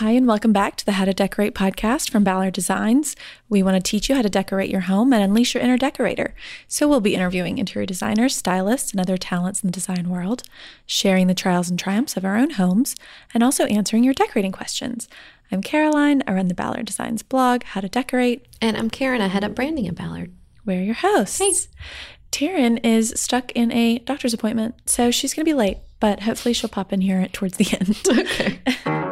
[0.00, 3.14] Hi, and welcome back to the How to Decorate podcast from Ballard Designs.
[3.50, 6.34] We want to teach you how to decorate your home and unleash your inner decorator.
[6.66, 10.42] So, we'll be interviewing interior designers, stylists, and other talents in the design world,
[10.86, 12.96] sharing the trials and triumphs of our own homes,
[13.34, 15.06] and also answering your decorating questions.
[15.52, 16.22] I'm Caroline.
[16.26, 18.46] I run the Ballard Designs blog, How to Decorate.
[18.62, 19.20] And I'm Karen.
[19.20, 20.32] I head up branding at Ballard.
[20.64, 21.38] We're your hosts.
[21.38, 21.52] Hey.
[22.32, 26.54] Taryn is stuck in a doctor's appointment, so she's going to be late, but hopefully
[26.54, 27.98] she'll pop in here towards the end.
[28.86, 29.06] Okay.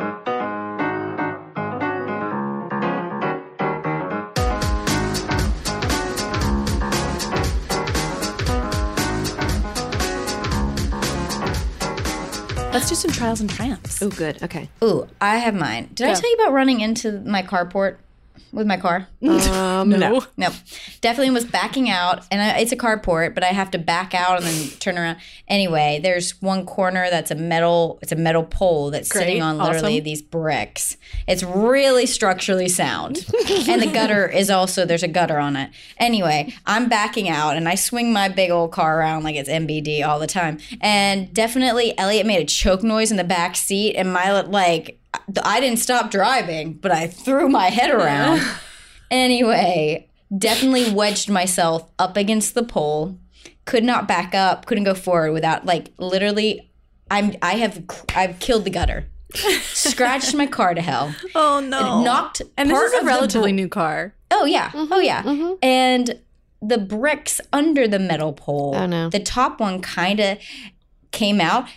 [12.79, 14.01] Let's do some trials and triumphs.
[14.01, 14.41] Oh, good.
[14.41, 14.69] Okay.
[14.85, 15.91] Ooh, I have mine.
[15.95, 17.97] Did I tell you about running into my carport
[18.53, 19.09] with my car?
[19.23, 20.25] Um, no.
[20.37, 20.51] No,
[21.01, 24.39] definitely was backing out, and I, it's a carport, but I have to back out
[24.39, 25.19] and then turn around.
[25.49, 27.99] Anyway, there's one corner that's a metal.
[28.03, 30.05] It's a metal pole that's Great, sitting on literally awesome.
[30.05, 30.97] these bricks.
[31.27, 33.27] It's really structurally sound,
[33.69, 35.71] and the gutter is also there's a gutter on it.
[35.99, 40.07] Anyway, I'm backing out, and I swing my big old car around like it's MBD
[40.07, 44.13] all the time, and definitely Elliot made a choke noise in the back seat, and
[44.13, 45.01] my like.
[45.43, 48.43] I didn't stop driving, but I threw my head around.
[49.11, 50.07] Anyway,
[50.37, 53.19] definitely wedged myself up against the pole.
[53.65, 54.67] Could not back up.
[54.67, 56.71] Couldn't go forward without like literally.
[57.11, 57.35] I'm.
[57.41, 57.85] I have.
[58.15, 59.07] I've killed the gutter.
[59.63, 61.15] Scratched my car to hell.
[61.35, 62.03] Oh, no.
[62.03, 62.43] Knocked.
[62.57, 64.15] and this is a relatively new car.
[64.31, 64.71] Oh yeah.
[64.75, 65.23] Oh mm-hmm, yeah.
[65.23, 65.55] Mm-hmm.
[65.63, 66.21] And
[66.61, 68.75] the bricks under the metal pole.
[68.75, 69.11] Oh, no.
[69.11, 70.39] The top one kind of
[71.13, 71.69] came out.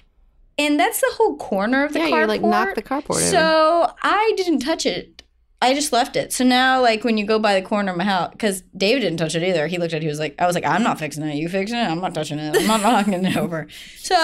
[0.62, 2.18] And that's the whole corner of the Yeah, carport.
[2.18, 3.20] you're like, knock the carport over.
[3.22, 5.21] So I didn't touch it.
[5.62, 6.34] I just left it.
[6.34, 9.20] So now, like when you go by the corner of my house, because David didn't
[9.20, 9.68] touch it either.
[9.68, 10.02] He looked at it.
[10.02, 11.36] He was like, I was like, I'm not fixing it.
[11.36, 11.84] You fixing it?
[11.84, 12.56] I'm not touching it.
[12.58, 13.68] I'm not knocking it over.
[13.98, 14.16] So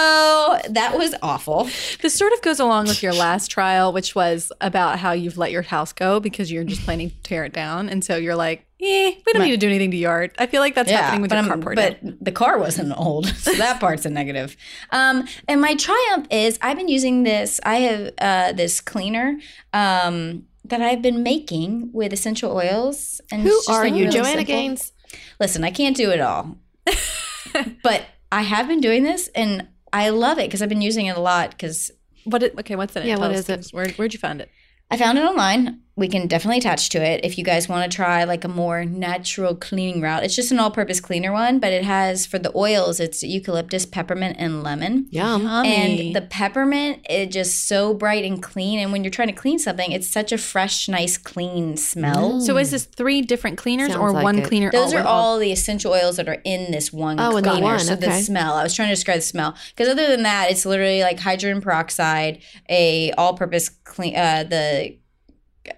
[0.68, 1.68] that was awful.
[2.02, 5.52] This sort of goes along with your last trial, which was about how you've let
[5.52, 7.88] your house go because you're just planning to tear it down.
[7.88, 10.32] And so you're like, eh, we don't need to do anything to yard.
[10.38, 11.76] I feel like that's happening with your carport.
[11.76, 14.56] But the car wasn't old, so that part's a negative.
[14.90, 17.60] Um, and my triumph is I've been using this.
[17.64, 19.38] I have uh, this cleaner
[19.72, 23.20] um, that I've been making with essential oils.
[23.30, 24.04] And Who it's are you?
[24.06, 24.44] really Joanna simple.
[24.44, 24.92] Gaines?
[25.40, 26.58] Listen, I can't do it all,
[27.82, 31.16] but I have been doing this, and I love it because I've been using it
[31.16, 31.50] a lot.
[31.50, 31.90] Because
[32.24, 32.42] what?
[32.42, 33.06] It, okay, what's in it?
[33.06, 34.50] Yeah, Tell what us, is Where, where'd you find it?
[34.90, 35.80] I found it online.
[35.98, 38.84] We can definitely attach to it if you guys want to try like a more
[38.84, 40.22] natural cleaning route.
[40.22, 44.36] It's just an all-purpose cleaner one, but it has for the oils, it's eucalyptus, peppermint,
[44.38, 45.08] and lemon.
[45.10, 45.44] Yum.
[45.46, 48.78] And the peppermint is just so bright and clean.
[48.78, 52.40] And when you're trying to clean something, it's such a fresh, nice, clean smell.
[52.40, 54.46] so is this three different cleaners Sounds or like one it.
[54.46, 54.70] cleaner?
[54.70, 57.42] Those all are in all the essential oils that are in this one Oh, in
[57.42, 57.64] the cleaner.
[57.64, 58.54] one, So the smell.
[58.54, 61.60] I was trying to describe the smell because other than that, it's literally like hydrogen
[61.60, 64.14] peroxide, a all-purpose clean.
[64.16, 64.96] Uh, the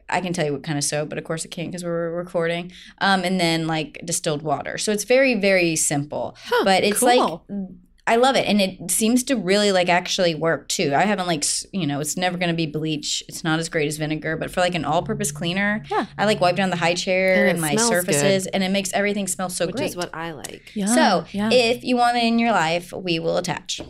[0.08, 2.10] I can tell you what kind of soap, but of course I can't because we're
[2.10, 2.72] recording.
[3.00, 4.78] Um, and then like distilled water.
[4.78, 7.44] So it's very very simple, but it's cool.
[7.48, 7.68] like.
[8.06, 10.92] I love it, and it seems to really like actually work too.
[10.96, 13.22] I haven't like you know, it's never going to be bleach.
[13.28, 16.06] It's not as great as vinegar, but for like an all-purpose cleaner, Yeah.
[16.18, 18.06] I like wipe down the high chair And and, my smells good.
[18.06, 19.90] surfaces, and it makes everything smell so Which great.
[19.90, 20.72] is what I like.
[20.74, 21.50] Yum, so yeah.
[21.52, 23.80] if you want it in your life, we will attach.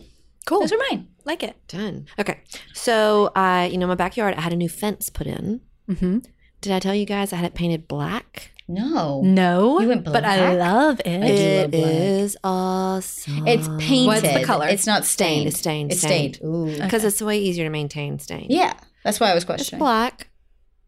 [0.45, 0.59] cool.
[0.59, 1.07] Those are mine.
[1.25, 1.55] like it.
[1.67, 2.05] Done.
[2.19, 2.41] Okay.
[2.73, 5.61] So, I, you know, my backyard, I had a new fence put in.
[5.91, 6.19] Mm-hmm.
[6.61, 8.51] Did I tell you guys I had it painted black?
[8.67, 10.13] No, No, You went black.
[10.13, 11.03] but I love it.
[11.05, 11.83] do love It black.
[11.91, 13.47] is awesome.
[13.47, 14.07] it's painted.
[14.07, 14.67] What's the color?
[14.67, 15.47] It's not stained.
[15.47, 16.35] It's stained, It's stained.
[16.35, 16.49] stained.
[16.55, 16.81] Ooh.
[16.81, 18.47] because it's way easier to maintain stain.
[18.49, 19.79] Yeah, that's why I was It's questioning.
[19.79, 20.29] black.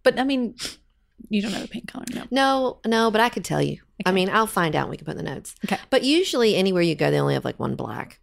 [0.03, 0.56] But I mean,
[1.30, 2.24] you don't know the paint color, no.
[2.31, 3.80] No, no, but I could tell you.
[4.06, 5.56] I mean, I'll find out and we can put in the notes.
[5.66, 5.78] Okay.
[5.90, 8.20] But usually, anywhere you go, they only have like one black,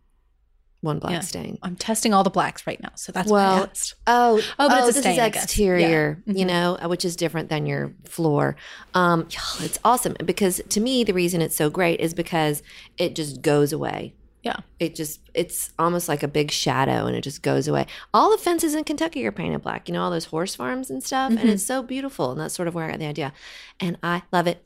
[0.83, 1.21] one black Yeah.
[1.21, 1.59] stain.
[1.63, 3.69] I'm testing all the blacks right now, so that's Well.
[4.07, 6.33] Oh, Oh, but it's a this is exterior, Yeah.
[6.35, 6.49] you Mhm.
[6.49, 8.57] know, uh, which is different than your floor.
[8.95, 9.29] Um,
[9.61, 12.63] it's awesome because to me, the reason it's so great is because
[12.99, 14.15] it just goes away.
[14.43, 14.57] Yeah.
[14.79, 17.87] It just, it's almost like a big shadow and it just goes away.
[18.15, 21.05] All the fences in Kentucky are painted black, you know, all those horse farms and
[21.05, 21.31] stuff.
[21.33, 21.41] Mhm.
[21.41, 22.31] And it's so beautiful.
[22.31, 23.35] And that's sort of where I got the idea.
[23.81, 24.65] And I love it.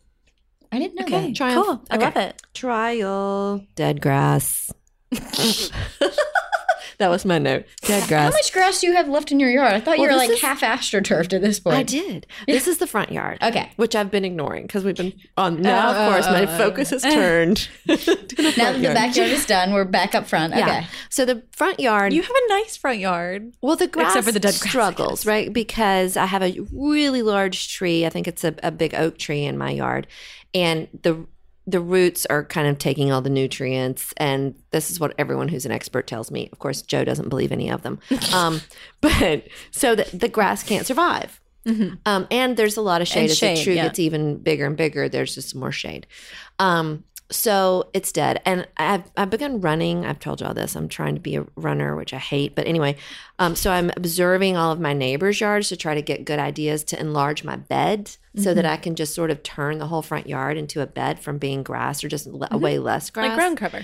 [0.70, 1.34] I didn't know Okay, that.
[1.36, 1.66] Triumph.
[1.66, 1.82] cool.
[1.90, 2.04] I Okay.
[2.04, 2.42] love it.
[2.54, 3.62] Trial.
[3.74, 4.70] Dead grass.
[6.98, 7.64] that was my note.
[7.82, 8.32] Dead grass.
[8.32, 9.72] How much grass do you have left in your yard?
[9.72, 11.76] I thought Well, you were like is- half astroturfed at this point.
[11.76, 12.26] I did.
[12.46, 13.38] This is the front yard.
[13.42, 13.70] Okay.
[13.76, 15.56] Which I've been ignoring because we've been on.
[15.58, 16.58] Oh, now, Oh, of course, my oh, oh.
[16.58, 17.10] focus has oh.
[17.14, 17.56] turned.
[17.86, 20.54] to Now front that the backyard is done, we're back up front.
[20.54, 20.62] Yeah.
[20.62, 20.86] Okay.
[21.10, 22.12] So the front yard.
[22.12, 23.52] You have a nice front yard.
[23.60, 25.26] well, the grass Except for the dead grass, struggles, guess.
[25.26, 25.52] right?
[25.52, 28.06] Because I have a really large tree.
[28.06, 30.06] I think it's a, a big oak tree in my yard,
[30.54, 31.26] and the
[31.66, 35.64] the roots are kind of taking all the nutrients, and this is what everyone who's
[35.64, 36.48] an expert tells me.
[36.52, 38.00] Of course, Joe doesn't believe any of them.
[38.34, 38.62] Um,
[39.00, 41.40] but so that the grass can't survive.
[42.04, 43.22] Um, and there's a lot of shade.
[43.22, 43.84] And As shade, the tree yeah.
[43.84, 46.06] gets even bigger and bigger, there's just more shade.
[46.58, 48.40] Um, so it's dead.
[48.44, 50.06] And I've, I've begun running.
[50.06, 50.74] I've told you all this.
[50.76, 52.54] I'm trying to be a runner, which I hate.
[52.54, 52.96] But anyway,
[53.38, 56.84] um, so I'm observing all of my neighbors' yards to try to get good ideas
[56.84, 58.18] to enlarge my bed so
[58.50, 58.54] Mm-hmm.
[58.56, 61.38] that I can just sort of turn the whole front yard into a bed from
[61.38, 63.26] being grass or just le- way less grass.
[63.26, 63.30] Mm-hmm.
[63.30, 63.82] Like ground cover.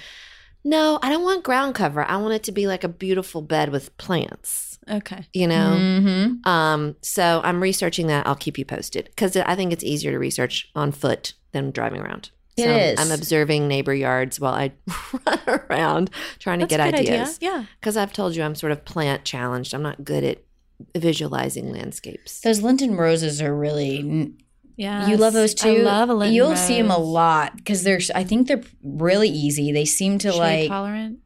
[0.64, 2.04] No, I don't want ground cover.
[2.04, 4.78] I want it to be like a beautiful bed with plants.
[4.90, 5.24] Okay.
[5.32, 5.76] You know.
[5.78, 6.48] Mm-hmm.
[6.48, 8.26] Um, so I'm researching that.
[8.26, 12.00] I'll keep you posted because I think it's easier to research on foot than driving
[12.00, 12.30] around.
[12.56, 12.98] It so is.
[13.00, 14.72] I'm observing neighbor yards while I
[15.26, 15.38] run
[15.70, 17.36] around trying to That's get a good ideas.
[17.36, 17.50] idea.
[17.50, 17.64] Yeah.
[17.80, 19.72] Because I've told you I'm sort of plant challenged.
[19.74, 20.38] I'm not good at
[20.96, 22.40] visualizing landscapes.
[22.40, 24.32] Those Lenten roses are really.
[24.76, 25.06] Yeah.
[25.08, 25.68] You love those too.
[25.68, 28.00] I love a Lenten You'll see them a lot because they're.
[28.14, 29.72] I think they're really easy.
[29.72, 30.68] They seem to Shade like.
[30.68, 31.18] tolerant.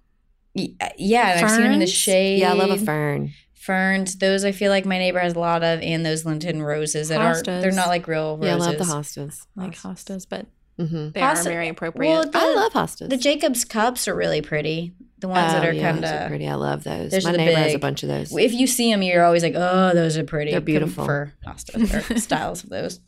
[0.56, 2.38] Uh, yeah, and I've seen them in the shade.
[2.38, 3.32] Yeah, I love a fern.
[3.54, 4.16] ferns.
[4.18, 7.20] Those I feel like my neighbor has a lot of, and those Lenten roses that
[7.20, 7.44] aren't.
[7.46, 8.46] They're not like real roses.
[8.46, 9.46] Yeah, I love the hostas.
[9.56, 10.46] Like hostas, but
[10.78, 12.08] hmm they Hosta- are very appropriate.
[12.10, 13.08] Well, the, I love hostas.
[13.10, 14.92] the Jacob's cups are really pretty.
[15.18, 16.28] The ones that Oh, are yeah, kind of.
[16.28, 16.46] pretty.
[16.48, 17.12] I love those.
[17.12, 18.36] Those My are the neighbor has a bunch of those.
[18.36, 21.04] If you see them, you're always like, "Oh, those are pretty." They're beautiful.
[21.04, 23.00] for hostas or styles of those.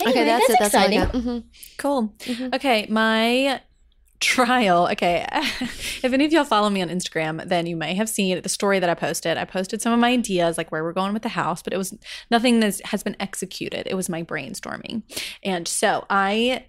[0.00, 0.56] okay, Anyway, that's, it.
[0.60, 1.00] That's all I exciting.
[1.00, 1.12] got.
[1.14, 1.44] Mhm.
[1.78, 2.14] Cool.
[2.20, 2.54] Mhm.
[2.54, 3.60] Okay, my
[4.20, 4.88] trial.
[4.92, 8.48] Okay, if any of y'all follow me on Instagram, then you may have seen the
[8.48, 9.36] story that I posted.
[9.36, 11.76] I posted some of my ideas, like where we're going with the house, but it
[11.76, 11.94] was
[12.30, 13.86] nothing that has been executed.
[13.90, 15.02] It was my brainstorming,
[15.42, 16.66] and so I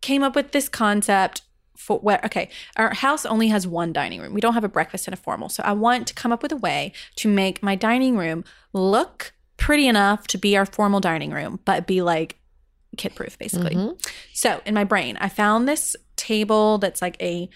[0.00, 1.42] came up with this concept.
[1.76, 4.34] For where okay, our house only has one dining room.
[4.34, 5.48] We don't have a breakfast and a formal.
[5.48, 8.44] So I want to come up with a way to make my dining room
[8.74, 12.36] look pretty enough to be our formal dining room, but be like
[12.98, 13.76] kid proof basically.
[13.76, 13.98] Mhm.
[14.34, 17.48] So in my brain, I found this table that's like a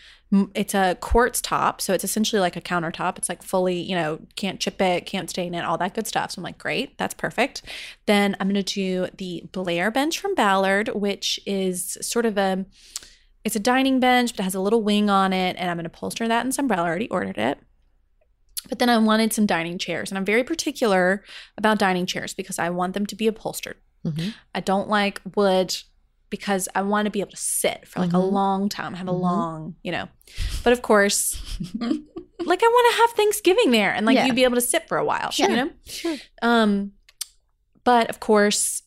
[0.55, 3.19] it's a quartz top, so it's essentially like a countertop.
[3.19, 6.33] It's like fully, you know, can't chip it, can't stain it, all that good stuff.
[6.33, 7.63] So I'm like, great, that's perfect.
[8.07, 12.65] Then I'm gonna do the Blair bench from Ballard, which is sort of a
[13.45, 15.91] it's a dining bench, but it has a little wing on it, and I'm gonna
[15.91, 16.85] upholster that in some umbrella.
[16.85, 17.59] I already ordered it.
[18.69, 21.23] But then I wanted some dining chairs, and I'm very particular
[21.59, 23.77] about dining chairs because I want them to be upholstered.
[24.07, 24.35] Mhm.
[24.55, 25.77] I don't like wood
[26.35, 28.33] because I want to be able to sit for like a Mhm.
[28.33, 29.21] long time, have a Mhm.
[29.21, 30.09] long, you know.
[30.65, 31.37] But of course,
[31.81, 34.27] like I want to have Thanksgiving there and like Yeah.
[34.27, 35.49] you be able to sit for a while, Sure.
[35.49, 35.71] you know.
[35.87, 36.17] Sure.
[36.43, 36.93] Um,
[37.85, 38.83] but of course,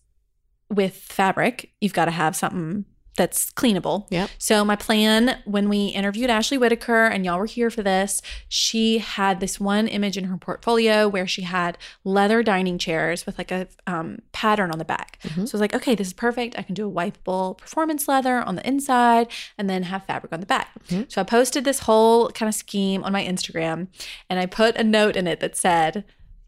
[0.70, 2.84] with fabric, you've got to have something
[3.18, 4.06] that's cleanable.
[4.12, 4.30] Yep.
[4.38, 9.00] So my plan when we interviewed Ashley Whitaker and y'all were here for this, she
[9.00, 13.52] had this one image in her portfolio where she had leather dining chairs with like
[13.52, 15.18] a um, pattern on the back.
[15.24, 15.34] Mhm.
[15.34, 16.58] So I was like, okay, this is perfect.
[16.58, 19.28] I can do a wipeable performance leather on the inside
[19.58, 20.70] and then have fabric on the back.
[20.90, 21.12] Mhm.
[21.12, 23.88] So I posted this whole kind of scheme on my Instagram
[24.30, 26.06] and I put a note in it that said,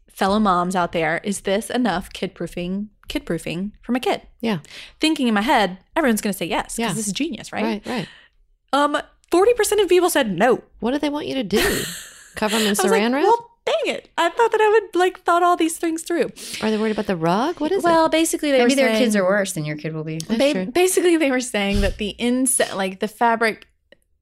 [0.08, 2.90] fellow moms out there, is this enough kid proofing?
[3.10, 4.22] Kid proofing for my kid.
[4.40, 4.60] Yeah.
[5.00, 6.92] Thinking in my head, everyone's going to say yes because Yeah.
[6.94, 7.64] this is genius, right?
[7.64, 7.86] Right.
[7.86, 8.08] Right.
[8.72, 8.96] Um,
[9.30, 10.62] forty percent of people said no.
[10.78, 11.58] What do they want you to do?
[12.36, 13.24] Cover them in I was like, saran wrap?
[13.24, 14.08] well, dang it!
[14.16, 16.30] I thought that I would like thought all these things through.
[16.62, 17.60] Are they worried about the rug?
[17.60, 17.84] What is it?
[17.84, 20.18] Well, basically, they Maybe were their saying, kids are worse than your kid will be.
[20.18, 20.66] That's ba- true.
[20.66, 23.66] basically they were saying that the inside, like the fabric,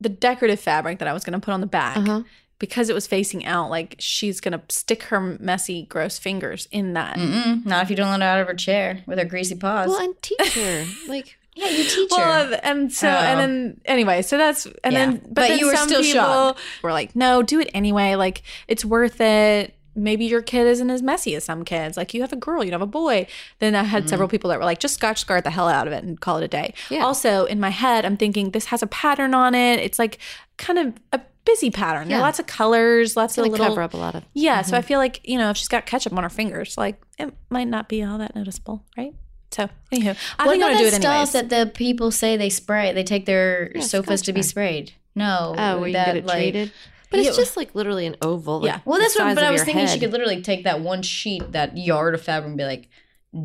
[0.00, 2.25] the decorative fabric that I was going to put on the back, it?
[2.60, 2.64] Huh.
[2.66, 6.94] because it was facing out, like she's going to stick her messy, gross fingers in
[6.94, 7.16] that.
[7.16, 9.88] Mm-mm, not if you don't let her out of her chair with her greasy paws.
[9.88, 12.16] Well, and teacher, like yeah, you teach her.
[12.16, 13.12] Well, and so Oh.
[13.12, 15.06] and then anyway, so that's and Yeah.
[15.06, 16.61] then but, But then you were some still people shocked.
[16.83, 18.14] Were like, no, do it anyway.
[18.14, 19.75] Like it's worth it.
[19.97, 21.97] Maybe your kid isn't as messy as some kids.
[21.97, 23.26] Like you have a girl, you don't have a boy.
[23.59, 24.30] Then I had several mm-hmm.
[24.30, 26.49] people that were like, just Scotchgard the hell out of it and call it a
[26.49, 26.75] day.
[26.88, 27.04] Yeah.
[27.04, 29.80] Also, in my head, I'm thinking this has a pattern on it.
[29.80, 30.18] It's like
[30.56, 32.09] kind of a busy pattern.
[32.09, 32.25] There are Yeah.
[32.26, 34.25] lots of colors, lots it's of little cover up a lot of.
[34.35, 34.87] yeah, so I mm-hmm.
[34.88, 37.88] feel like, you know, if she's got ketchup on her fingers, like it might not
[37.88, 39.14] be all that noticeable, right?
[39.50, 42.11] So, anywho, I what think about I'm gonna do that it stuff that the people
[42.11, 42.93] say they spray?
[42.93, 44.93] They take their Yeah, sofas to be sprayed.
[45.14, 46.73] No, Oh, where you that, get it like- treated.
[47.11, 48.61] But it's just like literally an oval.
[48.61, 48.81] like Yeah.
[48.85, 49.35] Well, the that's what.
[49.35, 52.21] But I was your thinking she could literally take that one sheet, that yard of
[52.21, 52.88] fabric, and be like,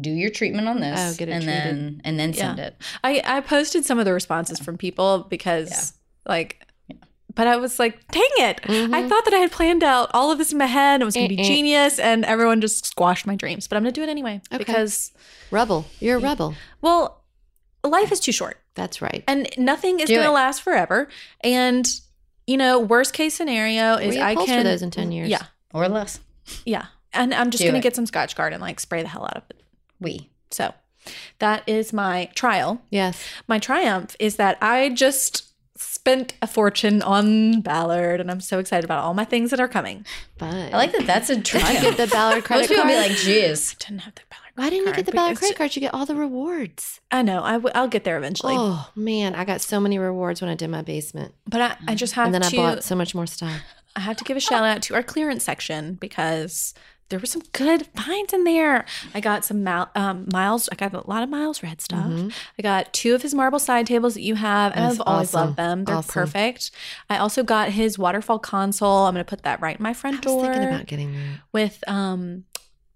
[0.01, 1.63] "Do your treatment on this, Oh, get it and treated.
[1.63, 2.65] then and then send Yeah.
[2.65, 5.93] it." I, I posted some of the responses from people because,
[6.27, 6.61] like,
[7.35, 8.59] but I was like, dang it.
[8.63, 9.09] I Mhm.
[9.09, 11.01] thought that I had planned out all of this in my head.
[11.01, 11.45] It was going to be eh.
[11.45, 13.67] genius, and everyone just squashed my dreams.
[13.67, 14.57] But I'm going to do it anyway Okay.
[14.57, 15.11] because,
[15.51, 15.85] rebel.
[15.99, 16.55] You're a rebel.
[16.81, 17.23] well,
[17.83, 18.57] life is too short.
[18.75, 19.23] That's right.
[19.27, 21.07] and nothing is going to last forever.
[21.41, 21.87] And
[22.47, 25.29] you know, worst case scenario is I Reupholster can those in 10 years.
[25.29, 26.19] Yeah, Or less.
[26.65, 29.37] yeah, and I'm just going to get some Scotchgard and like spray the hell out
[29.37, 29.61] of it.
[30.01, 30.29] We.
[30.51, 30.73] So
[31.39, 32.81] That is my trial.
[32.89, 33.23] Yes.
[33.47, 35.52] My triumph is that I just
[35.83, 39.67] spent a fortune on Ballard, and I'm so excited about all my things that are
[39.67, 40.05] coming.
[40.37, 41.05] But I like that.
[41.05, 41.73] That's a Did triumph.
[41.83, 42.93] you get the Ballard credit Most people card?
[42.93, 44.39] be like, "Jizz." Didn't have the Ballard.
[44.55, 45.75] Why didn't you get the Ballard credit ju- card?
[45.75, 46.99] You get all the rewards.
[47.11, 47.43] I know.
[47.43, 48.55] I w- I'll get there eventually.
[48.57, 51.95] Oh man, I got so many rewards when I did my basement, But I, I
[51.95, 52.47] just have and then to.
[52.47, 53.61] I bought so much more stuff.
[53.95, 56.73] I have to give a shout out to our clearance section because
[57.13, 58.85] there were some good finds in there.
[59.13, 60.67] I got some um, Miles.
[60.71, 62.11] I got a lot of Miles Redd stuff.
[62.57, 64.87] I got two of his marble side tables that you have, and Mm-hmm.
[64.89, 65.39] That's I've always awesome.
[65.47, 65.85] loved them.
[65.85, 66.11] They're Awesome.
[66.13, 66.71] perfect.
[67.11, 69.05] I also got his waterfall console.
[69.05, 71.13] I'm going to put that right in my front I was door thinking about getting
[71.13, 71.39] that.
[71.51, 72.45] with um.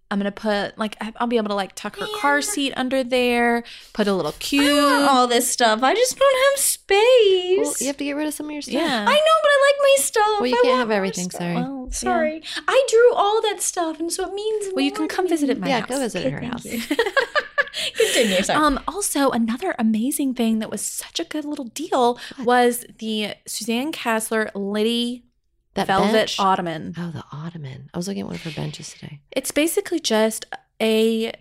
[0.10, 3.04] I'm gonna put like I- I'll be able to like tuck her car seat under
[3.04, 4.64] there, put a little cube.
[4.66, 5.84] I want all this stuff.
[5.84, 7.58] I just don't have space.
[7.60, 8.74] Well, you have to get rid of some of your stuff.
[8.74, 9.06] Yeah.
[9.08, 10.26] I know, but I like my stuff.
[10.40, 11.42] Well, you I can't want have more everything, stuff.
[11.42, 11.54] sorry.
[11.56, 11.94] Well, yeah.
[11.96, 14.68] Sorry, I drew all that stuff, and so it means.
[14.74, 15.90] Well, you can come visit at my yeah, house.
[15.90, 16.66] go visit at her Thank house.
[16.66, 16.82] you.
[17.96, 18.42] Continue.
[18.44, 18.60] Sorry.
[18.66, 23.92] Um, also, another amazing thing that was such a good little deal was the Suzanne
[23.92, 25.24] Kasler Liddy
[25.78, 26.40] That Velvet bench.
[26.40, 26.94] Ottoman.
[26.98, 27.90] Oh, the ottoman.
[27.94, 29.22] I was looking at one of her benches today.
[29.32, 30.46] It's basically just
[30.82, 31.32] a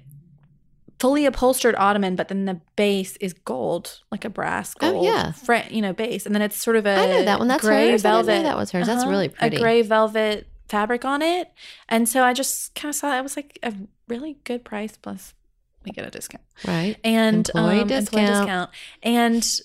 [0.99, 5.33] fully upholstered ottoman, but then the base is gold, like a brass Oh, gold, yeah.
[5.33, 7.49] fre- you know, base, and then it's sort of a I know that one.
[7.49, 8.05] That's gray hers.
[8.05, 8.43] I didn't know velvet.
[8.45, 8.87] that was hers.
[8.87, 9.11] That's Uh-huh.
[9.11, 9.57] really pretty.
[9.57, 11.53] A gray velvet fabric on it,
[11.89, 13.75] and so I just kind of saw it was like a
[14.09, 15.35] really good price plus
[15.85, 16.43] we get a discount.
[16.67, 16.97] Right.
[17.05, 18.23] and Employee um, discount.
[18.25, 18.71] employee discount.
[19.03, 19.61] And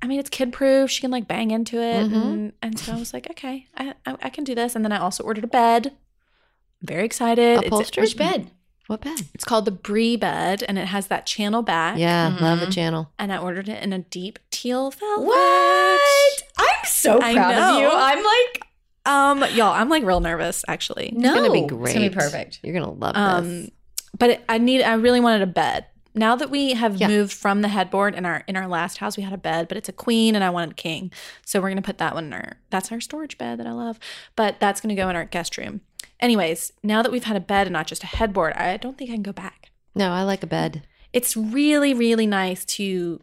[0.00, 0.90] I mean, it's kid proof.
[0.90, 2.12] She can like bang into it, Mhm.
[2.12, 4.76] and, and so I was like, okay, I, I I can do this.
[4.76, 5.86] And then I also ordered a bed.
[5.88, 7.58] I'm very excited.
[7.58, 8.02] It's, Upholstered?
[8.02, 8.50] Which bed?
[8.86, 9.18] What bed?
[9.34, 11.98] it's called the Brie bed, and it has that channel back.
[11.98, 12.72] Yeah, love the Mhm.
[12.72, 13.12] channel.
[13.18, 15.26] And I ordered it in a deep teal velvet.
[15.26, 16.42] What?
[16.58, 17.88] I'm so I proud of you.
[17.92, 18.62] I'm like,
[19.04, 21.12] Um, y'all, I'm like real nervous actually.
[21.16, 21.84] no, it's gonna be great.
[21.90, 22.60] It's gonna be perfect.
[22.62, 23.70] You're gonna love Um, this.
[24.18, 24.82] but it, I need.
[24.82, 25.86] I really wanted a bed.
[26.18, 27.06] Now that we have Yeah.
[27.08, 29.76] moved from the headboard in our in our last house, we had a bed, but
[29.78, 31.12] it's a queen, and I wanted a king,
[31.46, 32.58] so we're gonna put that one in our.
[32.70, 33.98] That's our storage bed that I love,
[34.34, 35.80] but that's gonna go in our guest room.
[36.20, 39.10] Anyways, now that we've had a bed and not just a headboard, I don't think
[39.10, 39.70] I can go back.
[39.94, 40.82] No, I like a bed.
[41.12, 43.20] It's really really nice to,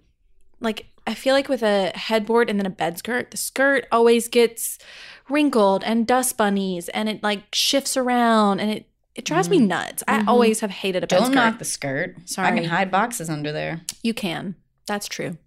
[0.61, 4.27] like, I feel like with a headboard and then a bed skirt, the skirt always
[4.29, 4.79] gets
[5.29, 10.03] wrinkled and dust bunnies, and it like shifts around, and it it drives me nuts.
[10.07, 10.27] I Mhm.
[10.27, 11.36] always have hated a bed Don't skirt.
[11.36, 12.15] knock the skirt.
[12.25, 12.48] Sorry.
[12.48, 13.81] I can hide boxes under there.
[14.03, 14.55] You can.
[14.88, 15.38] That's true.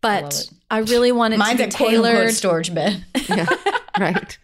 [0.00, 0.50] But it.
[0.70, 2.32] I, really want it Mine's to a be quote tailored.
[2.34, 3.04] storage bed.
[3.28, 3.46] Yeah,
[3.98, 4.38] right.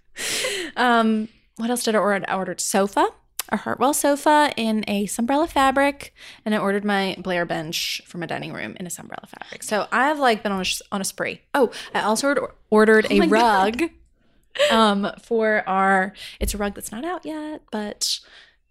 [0.76, 2.24] Um, what else did I order?
[2.28, 3.08] I ordered sofa,
[3.50, 6.12] a Hartwell sofa in a Sunbrella fabric,
[6.44, 9.62] and I ordered my Blair bench for my dining room in a Sunbrella fabric.
[9.62, 11.40] So I've like been on a, on a spree.
[11.54, 13.82] Oh, I also ordered, ordered a rug.
[14.70, 18.20] Um, for our, it's a rug that's not out yet, but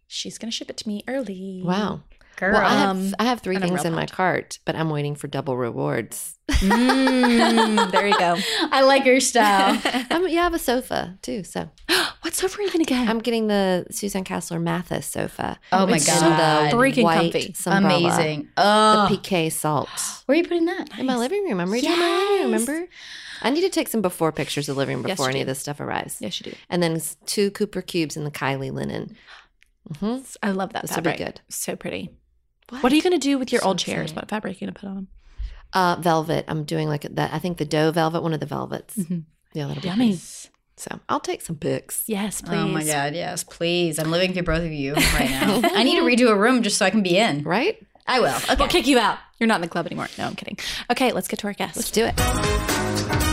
[0.08, 1.62] she's gonna ship it to me early.
[1.64, 2.02] Wow.
[2.36, 2.54] Girl.
[2.54, 5.14] Well, I have Um, I have three and things in my cart, but I'm waiting
[5.16, 6.40] for double rewards.
[6.50, 8.38] Mm, there you go.
[8.72, 9.74] I like your style.
[10.12, 11.44] um, yeah, I have a sofa too.
[11.44, 11.70] So
[12.22, 13.08] what sofa are you gonna get?
[13.08, 15.60] I'm getting the Suzanne Kasler Mathis sofa.
[15.72, 16.20] Oh my It's god.
[16.20, 17.54] so the freaking white comfy.
[17.54, 18.40] Sunbrella, Amazing.
[18.56, 19.08] The Oh.
[19.12, 19.90] PK salt
[20.26, 20.98] Where are you putting that?
[20.98, 21.60] in my living room.
[21.60, 22.52] I'm redoing my living room.
[22.52, 22.88] Remember?
[23.44, 25.42] I need to take some before pictures of the living room before you any do.
[25.44, 26.18] of this stuff arrives.
[26.20, 26.58] yes, you do.
[26.70, 29.16] And then two Cooper cubes in the Kylie linen.
[30.00, 31.18] Hmm I love that This will be fabric.
[31.36, 31.42] good.
[31.50, 32.10] So pretty.
[32.82, 34.12] What are you going to do with your So old chairs?
[34.12, 34.16] excited.
[34.16, 35.08] What fabric are you going to put on them?
[35.74, 36.46] Uh, velvet.
[36.48, 37.34] I'm doing like that.
[37.34, 38.96] I think the doe velvet, one of the velvets.
[38.98, 39.24] Mhm.
[39.54, 40.08] Yeah, that'll be Yummy.
[40.12, 40.22] pretty.
[40.78, 42.04] So I'll take some pics.
[42.08, 42.56] Yes, please.
[42.58, 44.00] Oh my god, yes, please.
[44.00, 45.62] I'm living through both of you right now.
[45.76, 47.44] I need to redo a room just so I can be in.
[47.44, 47.78] Right?
[48.08, 48.36] I will.
[48.36, 48.56] Okay.
[48.58, 49.18] We'll kick you out.
[49.40, 50.08] You're not in the club anymore.
[50.18, 50.58] No, I'm kidding.
[50.92, 51.76] Okay, let's get to our guest.
[51.76, 53.33] Let's do it.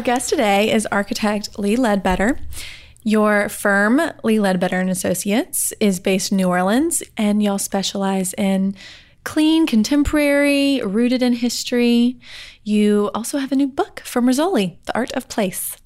[0.00, 2.38] Our guest today is architect Lee Ledbetter.
[3.02, 8.74] Your firm, Lee Ledbetter and Associates, is based in New Orleans, and y'all specialize in
[9.24, 12.18] clean, contemporary, rooted in history.
[12.64, 15.76] You also have a new book from Rizzoli, The Art of Place.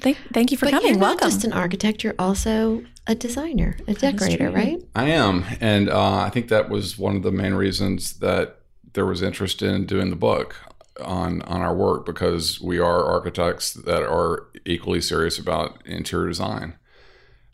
[0.00, 0.90] Thank, thank you for But coming.
[0.90, 1.30] you're not Welcome.
[1.30, 4.80] just an architect, you're also a designer, a decorator, right?
[4.94, 8.60] I am, and uh, I think that was one of the main reasons that
[8.92, 10.54] there was interest in doing the book
[11.00, 16.74] on on our work because we are architects that are equally serious about interior design,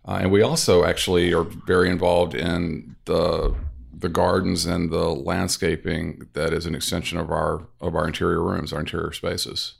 [0.07, 3.55] uh, and we also actually are very involved in the
[3.93, 8.73] the gardens and the landscaping that is an extension of our of our interior rooms,
[8.73, 9.75] our interior spaces.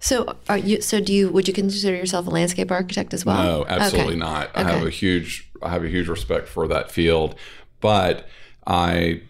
[0.00, 3.42] So are you so do you would you consider yourself a landscape architect as well?
[3.42, 4.20] No, absolutely Okay.
[4.20, 4.50] not.
[4.54, 7.36] I have a huge I have a huge respect for that field,
[7.80, 8.26] but
[8.66, 9.22] I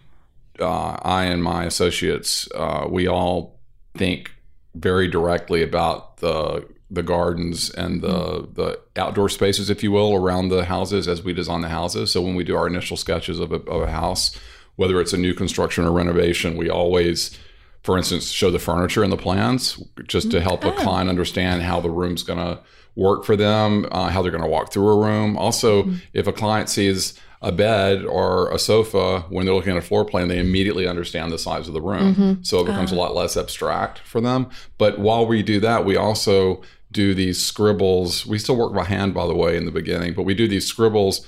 [0.61, 3.61] uh, I and my associates uh, we all
[3.95, 4.33] think
[4.75, 8.53] very directly about the the gardens and the mm-hmm.
[8.53, 12.13] the outdoor spaces, if you will, around the houses as we design the houses.
[12.13, 14.39] So when we do our initial sketches of a, of a house,
[14.77, 17.39] whether it's a new construction or renovation, we always,
[17.83, 20.83] for instance, show the furniture and the plans just to help a mm-hmm.
[20.83, 22.61] client understand how the room's going to
[22.95, 25.39] work for them, uh, how they're going to walk through a room.
[25.39, 25.97] Also, mm-hmm.
[26.13, 30.05] if a client sees a bed or a sofa when they're looking at a floor
[30.05, 32.15] plan, they immediately understand the size of the room.
[32.45, 34.49] So it becomes a lot less abstract for them.
[34.79, 38.25] But while we do that, we also do these scribbles.
[38.27, 40.67] We still work by hand, by the way, in the beginning, but we do these
[40.67, 41.27] scribbles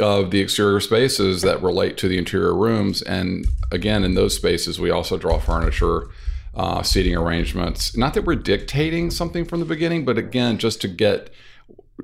[0.00, 3.02] of the exterior spaces that relate to the interior rooms.
[3.02, 6.08] And again, in those spaces, we also draw furniture,
[6.54, 7.96] uh, seating arrangements.
[7.96, 11.30] Not that we're dictating something from the beginning, but again, just to get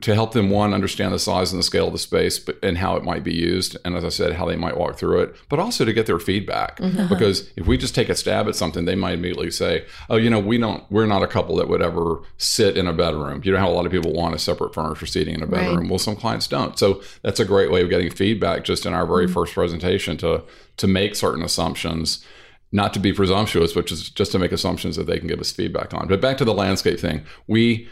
[0.01, 2.79] to help them one understand the size and the scale of the space but, and
[2.79, 5.35] how it might be used and as i said how they might walk through it
[5.49, 6.79] but also to get their feedback.
[6.79, 6.99] Mm-hmm.
[6.99, 7.09] Uh-huh.
[7.09, 10.31] Because if we just take a stab at something they might immediately say oh you
[10.31, 13.41] know we don't we're not a couple that would ever sit in a bedroom.
[13.45, 15.89] You know how a lot of people want a separate furniture seating in a bedroom.
[15.89, 16.79] Well some clients don't.
[16.79, 19.35] So that's a great way of getting feedback just in our very mm-hmm.
[19.35, 20.45] first presentation to
[20.77, 22.25] to make certain assumptions
[22.71, 25.51] not to be presumptuous, which is just to make assumptions that they can give us
[25.51, 26.07] feedback on.
[26.07, 27.89] But back to the landscape thing, we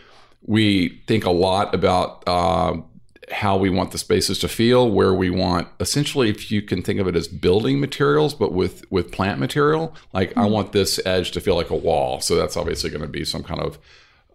[0.47, 2.77] we think a lot about uh,
[3.31, 7.01] how we want the spaces to feel, where we want essentially, if you can think
[7.01, 9.95] of it as building materials, but with with plant material.
[10.13, 13.09] Like I want this edge to feel like a wall, so that's obviously going to
[13.09, 13.79] be some kind of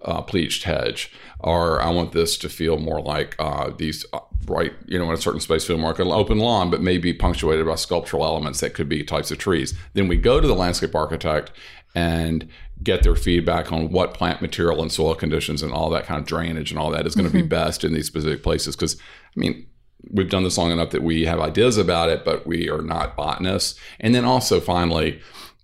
[0.04, 4.74] uh, pleached hedge, or I want this to feel more like uh, these uh, right,
[4.88, 7.66] you know, in a certain space feel more like an open lawn, but maybe punctuated
[7.66, 9.74] by sculptural elements that could be types of trees.
[9.94, 11.52] Then we go to the landscape architect
[11.94, 12.48] and
[12.84, 16.26] get their feedback on what plant material and soil conditions and all that kind of
[16.26, 18.76] drainage and all that is going to be best in these specific places.
[18.76, 19.68] Because I mean,
[20.10, 23.16] we've done this long enough that we have ideas about it, but we are not
[23.16, 23.80] botanists.
[24.00, 25.22] And then also, finally,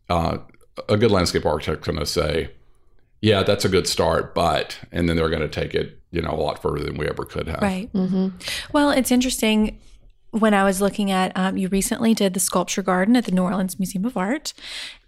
[0.09, 0.37] uh,
[0.87, 2.51] a good landscape architect is going to say,
[3.21, 6.31] "Yeah, that's a good start," but and then they're going to take it, you know,
[6.31, 7.61] a lot further than we ever could have.
[7.61, 7.91] Right.
[7.93, 8.29] Mm-hmm.
[8.71, 9.79] Well, it's interesting.
[10.31, 13.43] When I was looking at, um, you recently did the sculpture garden at the New
[13.43, 14.53] Orleans Museum of Art,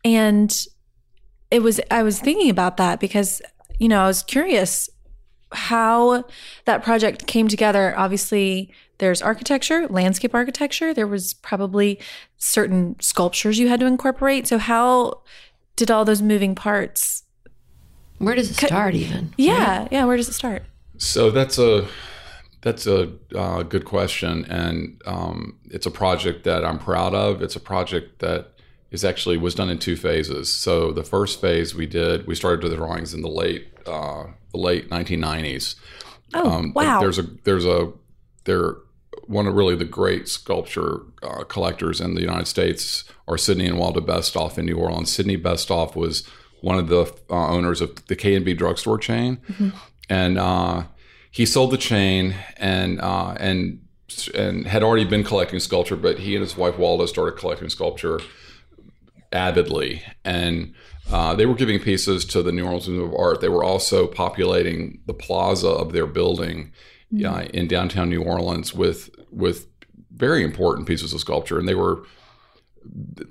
[0.03, 0.65] and
[1.51, 3.41] it was I was thinking about that because
[3.79, 4.89] you know I was curious
[5.51, 6.25] how
[6.65, 7.97] that project came together.
[7.97, 10.93] Obviously, there's architecture, landscape architecture.
[10.93, 11.99] There was probably
[12.37, 14.47] certain sculptures you had to incorporate.
[14.47, 15.21] So how
[15.75, 17.23] did all those moving parts?
[18.19, 19.33] Where does it start even?
[19.37, 20.05] Yeah, yeah.
[20.05, 20.63] Where does it start?
[20.97, 21.87] So that's a
[22.61, 27.41] that's a uh, good question, and um, it's a project that I'm proud of.
[27.41, 28.58] It's a project that
[28.91, 30.51] is actually was done in two phases.
[30.51, 34.25] So the first phase we did, we started with the drawings in the late uh,
[34.51, 35.75] the late 1990s.
[36.33, 36.99] Oh, wow.
[36.99, 37.91] There's a there's a
[38.45, 38.77] there
[39.25, 43.77] one of really the great sculpture uh, collectors in the United States are Sydney and
[43.77, 45.11] Walda Besthoff in New Orleans.
[45.11, 46.27] Sydney Besthoff was
[46.61, 49.39] one of the uh, owners of the K and B drugstore chain,
[50.09, 50.83] and uh,
[51.29, 53.81] he sold the chain and uh, and
[54.33, 58.19] and had already been collecting sculpture, but he and his wife Walda started collecting sculpture
[59.31, 60.73] avidly, and
[61.11, 63.41] uh, they were giving pieces to the New Orleans Museum of Art.
[63.41, 66.71] They were also populating the plaza of their building
[67.25, 69.67] uh, in downtown New Orleans with with
[70.11, 72.03] very important pieces of sculpture, and they were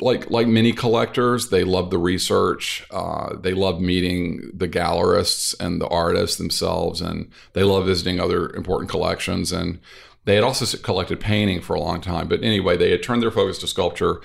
[0.00, 1.50] like like many collectors.
[1.50, 2.86] They loved the research.
[2.90, 8.50] Uh, they loved meeting the gallerists and the artists themselves, and they loved visiting other
[8.50, 9.52] important collections.
[9.52, 9.80] And
[10.24, 12.28] they had also collected painting for a long time.
[12.28, 14.20] But anyway, they had turned their focus to sculpture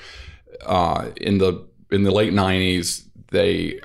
[0.65, 3.08] uh, in the in the late '90s.
[3.32, 3.80] They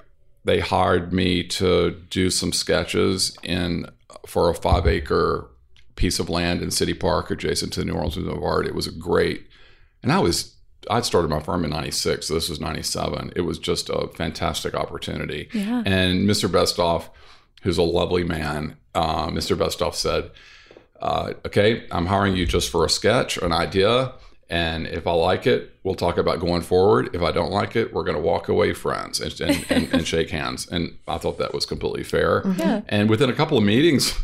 [0.45, 3.87] they hired me to do some sketches in
[4.27, 5.49] for a five acre
[5.97, 8.67] piece of land in City Park adjacent to the New Orleans Museum of Art.
[8.67, 9.47] It was a great,
[10.03, 10.55] and I was
[10.91, 13.33] I'd started my firm in '96, so this was '97.
[13.37, 15.49] It was just a fantastic opportunity.
[15.53, 15.83] Yeah.
[15.85, 16.49] And Mr.
[16.49, 17.09] Besthoff,
[17.63, 19.57] who's a lovely man, uh, Mr.
[19.57, 20.31] Besthoff said,
[21.01, 24.13] uh, "Okay, I'm hiring you just for a sketch, an idea."
[24.51, 27.15] And if I like it, we'll talk about going forward.
[27.15, 30.07] If I don't like it, we're going to walk away friends and, and, and, and
[30.07, 30.67] shake hands.
[30.67, 32.43] And I thought that was completely fair.
[32.57, 32.81] Yeah.
[32.89, 34.19] And within a couple of meetings,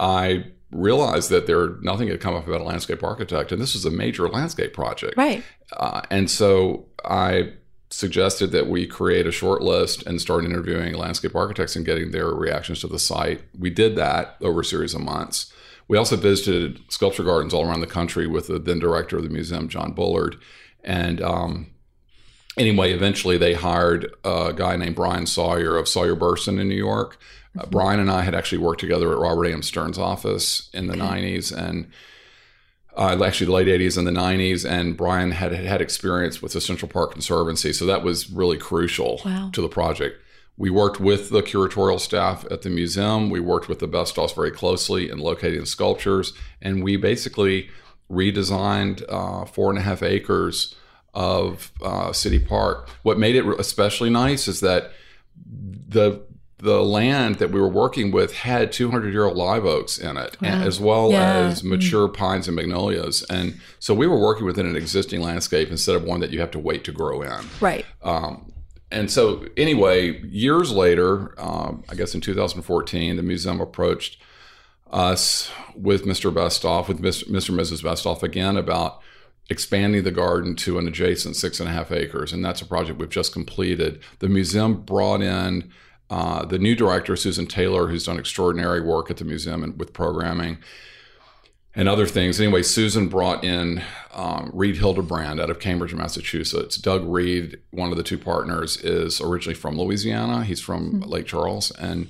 [0.00, 3.84] I realized that there nothing had come up about a landscape architect, and this was
[3.84, 5.16] a major landscape project.
[5.16, 5.42] Right.
[5.72, 7.52] Uh, and so I
[7.90, 12.28] suggested that we create a short list and start interviewing landscape architects and getting their
[12.28, 13.42] reactions to the site.
[13.58, 15.52] We did that over a series of months.
[15.88, 19.30] We also visited sculpture gardens all around the country with the then director of the
[19.30, 20.36] museum, John Bullard.
[20.84, 21.68] And um,
[22.58, 27.18] anyway, eventually they hired a guy named Brian Sawyer of Sawyer Berson in New York.
[27.58, 29.62] Uh, Brian and I had actually worked together at Robert A.M.
[29.62, 31.90] Stern's office in the 90s and
[32.96, 34.68] uh, actually the late 80s and the 90s.
[34.68, 37.72] And Brian had had experience with the Central Park Conservancy.
[37.72, 39.50] So that was really crucial Wow.
[39.54, 40.20] to the project.
[40.58, 43.30] We worked with the curatorial staff at the museum.
[43.30, 47.70] We worked with the Besthoffs very closely in locating the sculptures, and we basically
[48.10, 50.74] redesigned uh, four and a half acres
[51.14, 52.88] of uh, City Park.
[53.02, 54.90] What made it especially nice is that
[55.88, 56.26] the
[56.60, 60.36] the land that we were working with had 200 year old live oaks in it,
[60.42, 61.34] and, as well Yeah.
[61.46, 63.22] as mature pines and magnolias.
[63.30, 66.50] And so we were working within an existing landscape instead of one that you have
[66.50, 67.46] to wait to grow in.
[67.60, 67.86] Right.
[68.02, 68.52] Um,
[68.90, 74.18] and so, anyway, years later, um, I guess in 2014, the museum approached
[74.90, 76.32] us with Mr.
[76.32, 77.28] Besthoff, with Mr.
[77.28, 77.50] Mr.
[77.50, 77.82] and Mrs.
[77.82, 79.00] Besthoff again about
[79.50, 82.32] expanding the garden to an adjacent six and a half acres.
[82.32, 84.00] And that's a project we've just completed.
[84.18, 85.70] The museum brought in
[86.10, 89.92] uh, the new director, Susan Taylor, who's done extraordinary work at the museum and with
[89.92, 90.58] programming
[91.78, 92.40] and other things.
[92.40, 93.80] Anyway, Susan brought in
[94.12, 96.76] um, Reed Hilderbrand out of Cambridge, Massachusetts.
[96.76, 100.42] Doug Reed, one of the two partners, is originally from Louisiana.
[100.42, 102.08] He's from Lake Charles, and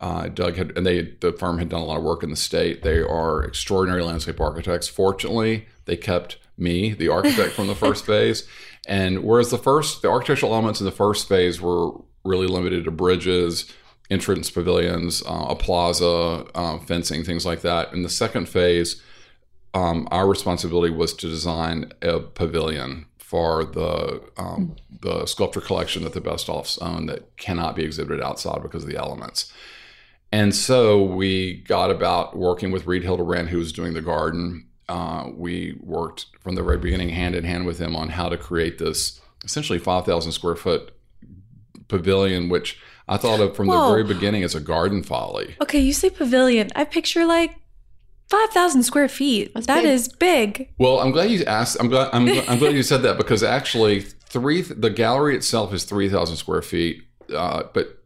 [0.00, 2.36] uh, Doug had and they the firm had done a lot of work in the
[2.36, 2.84] state.
[2.84, 4.86] They are extraordinary landscape architects.
[4.86, 8.46] Fortunately, they kept me, the architect, from the first phase.
[8.86, 11.90] And whereas the first, the architectural elements in the first phase were
[12.24, 13.70] really limited to bridges,
[14.10, 17.92] entrance pavilions, uh, a plaza, uh, fencing, things like that.
[17.92, 19.02] In the second phase,
[19.72, 26.12] um, our responsibility was to design a pavilion for the um, the sculpture collection that
[26.12, 29.52] the Besthoffs own that cannot be exhibited outside because of the elements.
[30.32, 34.66] And so we got about working with Reed Hilderbrand, who was doing the garden.
[34.88, 38.36] Uh, we worked from the very beginning hand in hand with him on how to
[38.36, 40.92] create this essentially 5,000 square foot
[41.88, 42.78] pavilion, which
[43.10, 43.82] I thought of from Whoa.
[43.88, 45.56] the very beginning as a garden folly.
[45.60, 46.70] Okay, you say pavilion.
[46.76, 47.56] I picture like
[48.28, 49.52] 5,000 square feet.
[49.54, 49.90] That's That big.
[49.92, 50.68] is big.
[50.78, 51.76] Well, I'm glad you asked.
[51.80, 52.10] I'm glad.
[52.12, 54.62] I'm, I'm glad you said that because actually, three.
[54.62, 57.02] The gallery itself is three thousand square feet,
[57.34, 57.98] uh, but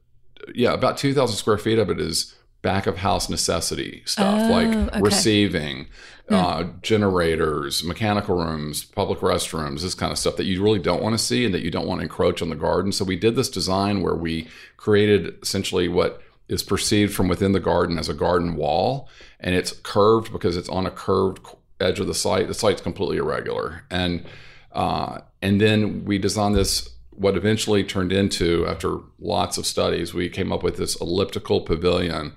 [0.55, 4.51] yeah, about two thousand square feet of it is back of house necessity stuff Oh,
[4.51, 5.01] like okay.
[5.03, 5.87] receiving,
[6.31, 11.13] uh, generators, mechanical rooms, public restrooms, this kind of stuff that you really don't want
[11.17, 12.93] to see and that you don't want to encroach on the garden.
[12.93, 17.61] So we did this design where we created essentially what is perceived from within the
[17.61, 19.09] garden as a garden wall,
[19.41, 21.41] and it's curved because it's on a curved
[21.81, 22.49] edge of the site.
[22.49, 24.25] The site's completely irregular, and
[24.73, 26.91] uh, and then we designed this.
[27.11, 32.33] What eventually turned into, after lots of studies, we came up with this elliptical pavilion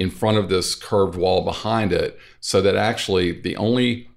[0.00, 4.08] in front of this curved wall behind it, so that actually the only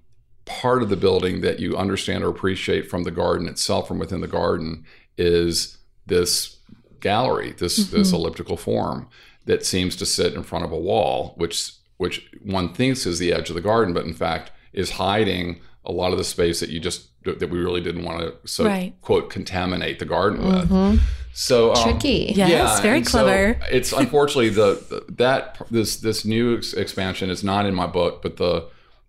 [0.46, 4.22] part of the building that you understand or appreciate from the garden itself, from within
[4.22, 4.84] the garden,
[5.18, 6.56] is this
[7.00, 7.96] gallery, this mm-hmm.
[7.98, 9.08] this elliptical form
[9.44, 13.32] that seems to sit in front of a wall, which which one thinks is the
[13.32, 16.70] edge of the garden, but in fact is hiding a lot of the space that
[16.70, 18.94] you just that we really didn't want to so Right.
[19.02, 20.70] quote contaminate the garden with.
[20.70, 21.04] Mm-hmm.
[21.36, 22.32] So um, Tricky.
[22.34, 23.60] Yes, very and so clever.
[23.68, 28.22] it's unfortunately the, the that this this new ex- expansion is not in my book,
[28.22, 28.68] but the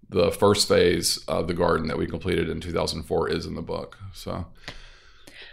[0.09, 3.97] the first phase of the garden that we completed in 2004 is in the book.
[4.13, 4.47] So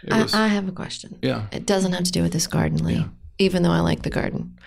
[0.03, 1.19] it was I, I have a question.
[1.21, 1.45] yeah.
[1.51, 3.05] It doesn't have to do with this garden, Lee,
[3.37, 4.57] even though I like the garden.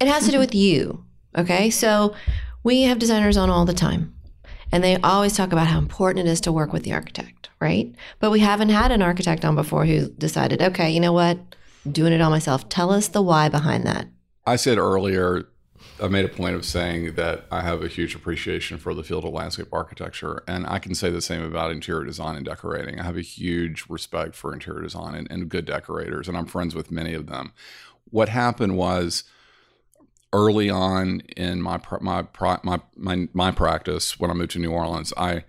[0.00, 1.04] It has to do with you.
[1.36, 1.70] Okay.
[1.70, 2.14] So
[2.62, 4.14] we have designers on all the time,
[4.70, 7.94] and they always talk about how important it is to work with the architect, right?
[8.20, 11.38] But we haven't had an architect on before who decided, okay, you know what?
[11.90, 12.68] Doing it all myself.
[12.68, 14.08] Tell us the why behind that.
[14.46, 15.46] I said earlier,
[16.02, 19.24] I made a point of saying that I have a huge appreciation for the field
[19.24, 23.00] of landscape architecture, and I can say the same about interior design and decorating.
[23.00, 26.74] I have a huge respect for interior design and, and good decorators, and I'm friends
[26.74, 27.52] with many of them.
[28.10, 29.24] What happened was
[30.32, 32.24] early on in my my
[32.62, 35.44] my my, my practice when I moved to New Orleans, I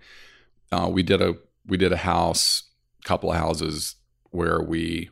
[0.72, 2.64] uh, we did a we did a house,
[3.04, 3.96] couple of houses
[4.30, 5.10] where we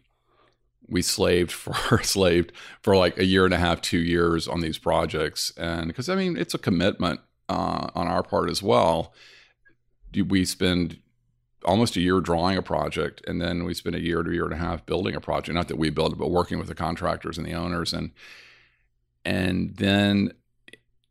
[0.89, 4.79] we slaved for slaved for like a year and a half, two years on these
[4.79, 9.13] projects, and because I mean it's a commitment uh, on our part as well.
[10.15, 10.99] We spend
[11.65, 14.45] almost a year drawing a project, and then we spend a year to a year
[14.45, 15.55] and a half building a project.
[15.55, 18.13] Not that we build it, but working with the contractors and the owners, and
[19.25, 20.33] and then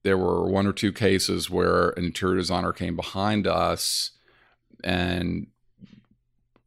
[0.03, 4.11] there were one or two cases where an interior designer came behind us,
[4.83, 5.47] and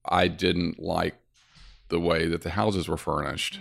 [0.04, 1.14] I didn't like
[1.88, 3.60] the way that the houses were furnished.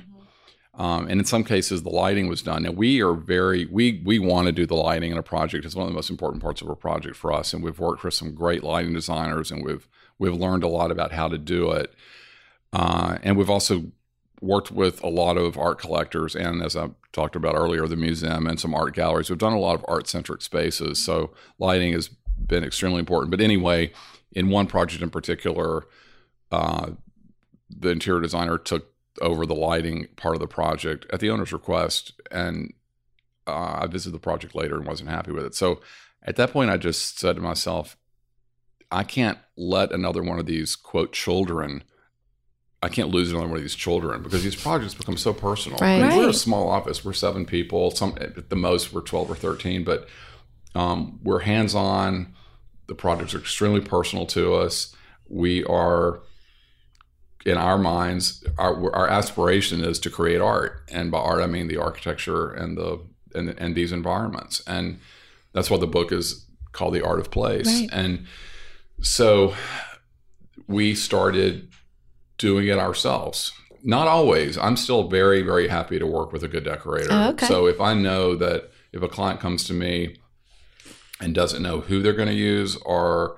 [0.76, 2.64] Um, and in some cases, the lighting was done.
[2.64, 5.66] Now we are very we we want to do the lighting in a project.
[5.66, 8.04] It's one of the most important parts of a project for us, and we've worked
[8.04, 9.88] with some great lighting designers, and we've
[10.20, 11.94] we've learned a lot about how to do it.
[12.72, 13.92] Uh, and we've also
[14.42, 18.48] worked with a lot of art collectors, and as I talked about earlier, the museum
[18.48, 19.30] and some art galleries.
[19.30, 22.10] We've done a lot of art centric spaces, so lighting has
[22.40, 23.32] been extremely important.
[23.32, 23.92] But anyway,
[24.32, 25.84] in one project in particular,
[26.52, 26.92] uh,
[27.70, 32.14] the interior designer took over the lighting part of the project at the owner's request,
[32.32, 32.74] and
[33.48, 35.56] uh, I visited the project later and wasn't happy with it.
[35.56, 35.82] So
[36.24, 37.98] at that point, I just said to myself,
[38.92, 41.84] I can't let another one of these quote children.
[42.82, 45.78] I can't lose another one of these children because these projects become so personal.
[45.80, 46.02] Right.
[46.02, 47.04] I mean, We're a small office.
[47.04, 47.92] We're seven people.
[47.92, 50.08] Some at the most we're twelve or thirteen, but
[50.76, 52.34] um, we're hands on.
[52.90, 54.94] The projects are extremely personal to us.
[55.30, 56.22] We are,
[57.46, 61.68] in our minds, our our aspiration is to create art, and by art I mean
[61.68, 63.00] the architecture and the
[63.34, 65.00] and and these environments, and
[65.54, 67.68] that's why the book is called the art of place.
[67.68, 67.90] Right.
[67.92, 68.26] And
[69.02, 69.54] so
[70.68, 71.70] we started
[72.38, 73.52] doing it ourselves.
[73.84, 74.58] Not always.
[74.58, 77.10] I'm still very, very happy to work with a good decorator.
[77.12, 77.46] Oh, okay.
[77.46, 80.18] So if I know that if a client comes to me
[81.20, 83.38] and doesn't know who they're going to use or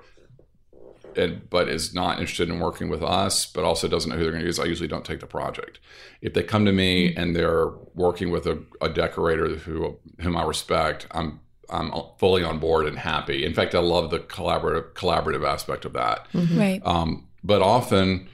[1.16, 4.32] and, but is not interested in working with us, but also doesn't know who they're
[4.32, 5.78] going to use, I usually don't take the project.
[6.20, 10.44] If they come to me and they're working with a, a decorator who whom I
[10.44, 13.44] respect, I'm I'm fully on board and happy.
[13.44, 16.26] In fact, I love the collaborative collaborative aspect of that.
[16.34, 16.80] Right.
[16.84, 18.28] Um, but often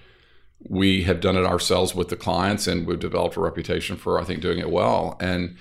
[0.69, 4.25] we have done it ourselves with the clients, and we've developed a reputation for I
[4.25, 5.17] think doing it well.
[5.21, 5.57] And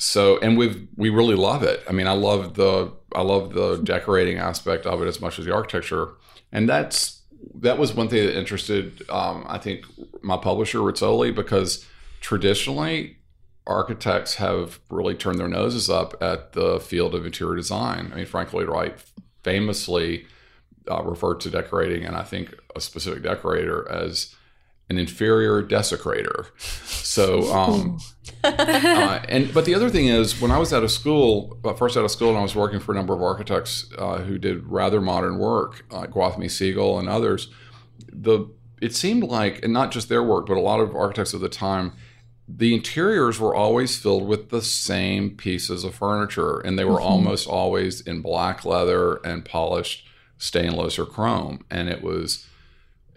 [0.00, 1.82] so, and we've we really love it.
[1.86, 5.44] I mean, I love the I love the decorating aspect of it as much as
[5.44, 6.08] the architecture,
[6.50, 7.20] and that's
[7.56, 9.84] that was one thing that interested um, I think
[10.22, 11.86] my publisher Rizzoli because
[12.20, 13.18] traditionally
[13.66, 18.10] architects have really turned their noses up at the field of interior design.
[18.12, 18.98] I mean, Frank Lloyd Wright
[19.44, 20.26] famously
[20.90, 24.34] uh, referred to decorating, and I think a specific decorator as
[24.90, 26.48] an inferior desecrator.
[26.60, 27.98] So, um,
[28.42, 31.96] uh, and but the other thing is, when I was out of school, uh, first
[31.96, 34.66] out of school, and I was working for a number of architects uh, who did
[34.66, 37.48] rather modern work, uh, Gwathmey Siegel and others.
[38.12, 38.50] The
[38.82, 41.50] it seemed like, and not just their work, but a lot of architects of the
[41.50, 41.92] time,
[42.48, 47.46] the interiors were always filled with the same pieces of furniture, and they were almost
[47.46, 52.46] always in black leather and polished stainless or chrome, and it was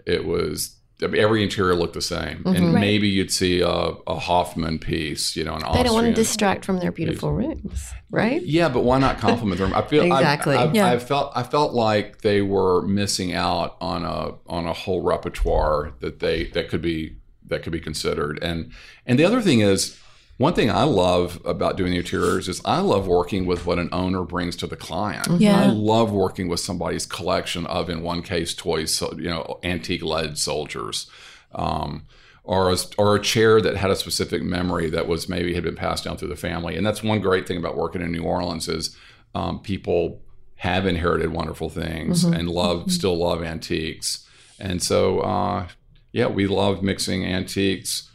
[0.06, 2.74] it was every interior looked the same, and mm-hmm.
[2.74, 2.82] Right.
[2.82, 6.66] maybe you'd see a, a Hoffmann piece, you know, an They don't want to distract
[6.66, 8.42] from their beautiful rooms, right?
[8.42, 9.74] yeah, but why not compliment them?
[9.74, 10.56] I feel Exactly.
[10.56, 10.88] I, I, Yeah.
[10.88, 15.94] I felt I felt like they were missing out on a on a whole repertoire
[16.00, 18.40] that they that could be that could be considered.
[18.42, 18.72] And
[19.06, 20.00] and the other thing is,
[20.38, 23.90] one thing I love about doing the interiors is I love working with what an
[23.92, 25.28] owner brings to the client.
[25.40, 25.62] Yeah.
[25.62, 30.02] I love working with somebody's collection of, in one case, toys, so, you know, antique
[30.02, 31.08] lead soldiers.
[31.54, 32.08] Um,
[32.44, 35.76] or a, or a chair that had a specific memory that was maybe had been
[35.76, 36.76] passed down through the family.
[36.76, 38.98] And that's one great thing about working in New Orleans is
[39.34, 40.22] um, people
[40.58, 44.28] have inherited wonderful things and love still love antiques.
[44.60, 45.68] And so, uh,
[46.12, 48.10] yeah, we love mixing antiques,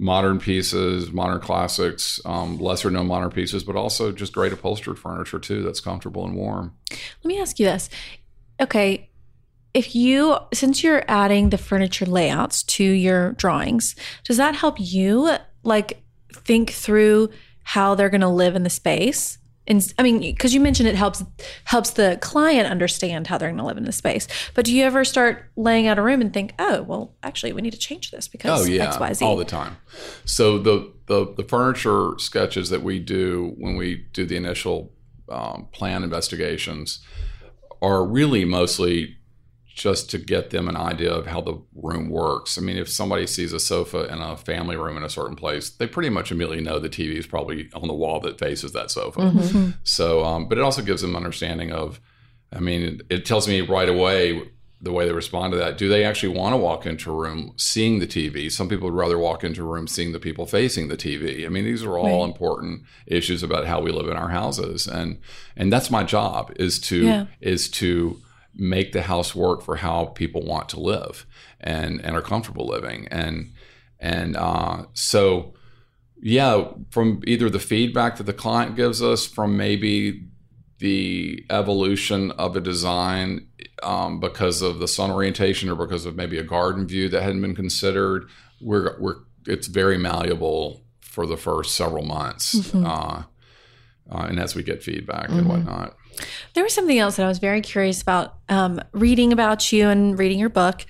[0.00, 5.38] modern pieces, modern classics, um, lesser known modern pieces, but also just great upholstered furniture
[5.38, 6.74] too that's comfortable and warm.
[6.90, 7.90] Let me ask you this.
[8.60, 9.10] Okay,
[9.74, 15.36] if you since you're adding the furniture layouts to your drawings, does that help you
[15.62, 17.28] like think through
[17.62, 19.38] how they're going to live in the space?
[19.70, 21.22] And I mean, because you mentioned it helps
[21.64, 24.26] helps the client understand how they're going to live in the space.
[24.54, 27.62] But do you ever start laying out a room and think, oh, well, actually, we
[27.62, 29.24] need to change this because Oh yeah, X, Y, Z.
[29.24, 29.76] all the time.
[30.24, 34.92] So the, the the furniture sketches that we do when we do the initial
[35.28, 36.98] um, plan investigations
[37.80, 39.19] are really mostly
[39.80, 42.58] just to get them an idea of how the room works.
[42.58, 45.70] I mean, if somebody sees a sofa in a family room in a certain place,
[45.70, 48.90] they pretty much immediately know the TV is probably on the wall that faces that
[48.90, 49.20] sofa.
[49.20, 49.70] Mm-hmm.
[49.82, 51.98] So, um, but it also gives them understanding of.
[52.52, 54.50] I mean, it, it tells me right away
[54.82, 55.78] the way they respond to that.
[55.78, 58.52] Do they actually want to walk into a room seeing the TV?
[58.52, 61.46] Some people would rather walk into a room seeing the people facing the TV.
[61.46, 62.28] I mean, these are all Right.
[62.28, 65.18] important issues about how we live in our houses, and
[65.56, 67.26] and that's my job is to Yeah.
[67.40, 68.20] is to
[68.54, 71.26] make the house work for how people want to live
[71.60, 73.06] and and are comfortable living.
[73.10, 73.52] And
[73.98, 75.54] and uh, so
[76.22, 80.24] yeah from either the feedback that the client gives us from maybe
[80.78, 83.46] the evolution of a design
[83.82, 87.40] um, because of the sun orientation or because of maybe a garden view that hadn't
[87.40, 88.28] been considered
[88.60, 93.22] we're, we're it's very malleable for the first several months uh,
[94.10, 95.96] uh, and as we get feedback and whatnot
[96.54, 100.18] There was something else that I was very curious about um, reading about you and
[100.18, 100.84] reading your book,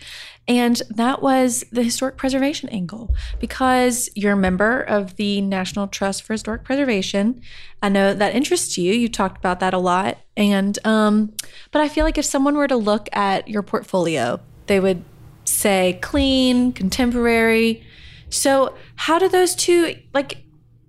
[0.48, 3.14] and that was the historic preservation angle.
[3.38, 7.40] Because you're a member of the National Trust for Historic Preservation,
[7.82, 8.92] I know that interests you.
[8.92, 11.32] You talked about that a lot, and um,
[11.70, 15.04] but I feel like if someone were to look at your portfolio, they would
[15.44, 17.84] say clean, contemporary.
[18.30, 20.44] So, how do those two like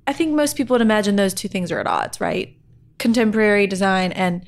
[0.08, 2.56] I think most people would imagine those two things are at odds, right?
[3.02, 4.46] Contemporary design and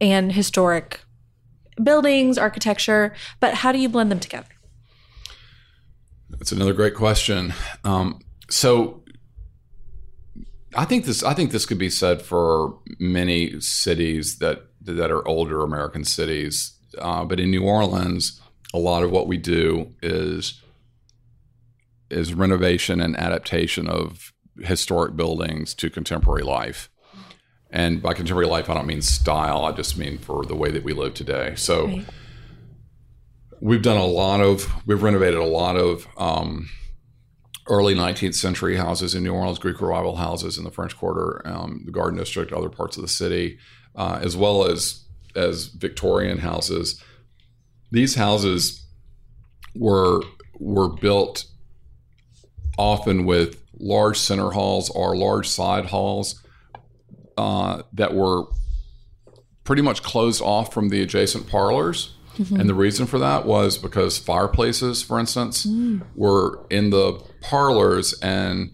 [0.00, 1.00] and historic
[1.82, 4.48] buildings, architecture, but how do you blend them together?
[6.30, 7.54] That's another great question.
[7.84, 9.04] Um, so
[10.74, 15.26] I think this I think this could be said for many cities that that are
[15.28, 18.40] older American cities, uh, but in New Orleans,
[18.74, 20.60] a lot of what we do is
[22.10, 26.90] is renovation and adaptation of historic buildings to contemporary life.
[27.72, 29.64] And by contemporary life, I don't mean style.
[29.64, 31.54] I just mean for the way that we live today.
[31.56, 32.04] So Right.
[33.60, 36.68] we've done a lot of, we've renovated a lot of um,
[37.68, 41.82] early 19th century houses in New Orleans, Greek Revival houses in the French Quarter, um,
[41.84, 43.58] the Garden District, other parts of the city,
[43.94, 45.04] uh, as well as
[45.36, 47.00] as Victorian houses.
[47.92, 48.84] These houses
[49.76, 50.22] were
[50.58, 51.44] were built
[52.76, 56.42] often with large center halls or large side halls
[57.40, 58.44] uh, that were
[59.64, 62.14] pretty much closed off from the adjacent parlors.
[62.58, 65.66] And the reason for that was because fireplaces, for instance,
[66.14, 68.72] were in the parlors and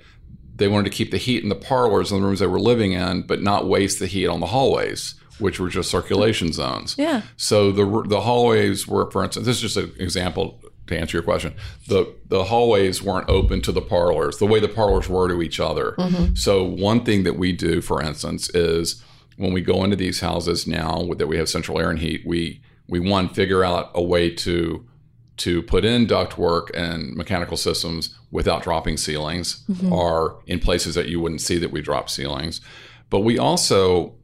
[0.55, 2.93] they wanted to keep the heat in the parlors and the rooms they were living
[2.93, 6.95] in, but not waste the heat on the hallways, which were just circulation zones.
[6.97, 7.23] Yeah.
[7.37, 11.25] So the the hallways were, for instance, this is just an example to answer your
[11.25, 11.55] question.
[11.89, 15.61] The the hallways weren't open to the parlors the way the parlors were to each
[15.61, 15.95] other.
[15.99, 16.35] Mm-hmm.
[16.35, 19.03] So one thing that we do, for instance, is
[19.37, 22.63] when we go into these houses now that we have central air and heat, we
[22.89, 24.87] we one figure out a way to
[25.39, 29.93] to put in ductwork and mechanical systems without dropping ceilings mm-hmm.
[29.93, 32.61] or in places that you wouldn't see that we drop ceilings.
[33.11, 34.15] But we also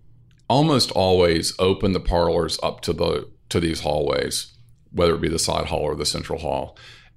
[0.48, 4.51] almost always open the parlors up to the to these hallways,
[4.92, 6.76] whether it be the side hall or the central hall.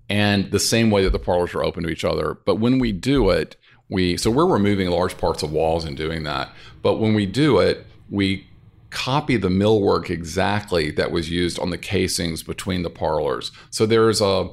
[0.09, 2.37] And the same way that the parlors are open to each other.
[2.45, 3.55] But when we do it,
[3.89, 6.51] we so we're removing large parts of walls and doing that.
[6.81, 8.47] But when we do it, we
[8.89, 13.51] copy the millwork exactly that was used on the casings between the parlors.
[13.69, 14.49] So there's a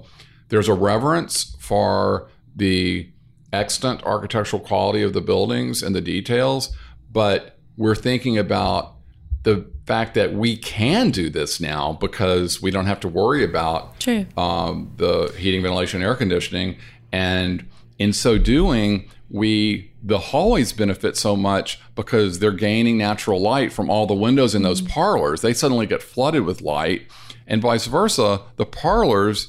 [0.49, 3.09] there's a reverence for the
[3.53, 6.75] extant architectural quality of the buildings and the details,
[7.11, 8.97] but we're thinking about
[9.43, 13.99] the fact that we can do this now because we don't have to worry about
[14.37, 16.77] um, the heating, ventilation, air conditioning,
[17.11, 17.67] and
[17.99, 23.89] in so doing, we the hallways benefit so much because they're gaining natural light from
[23.89, 25.41] all the windows in those parlors.
[25.41, 27.07] They suddenly get flooded with light,
[27.47, 28.43] and vice versa.
[28.57, 29.49] The parlors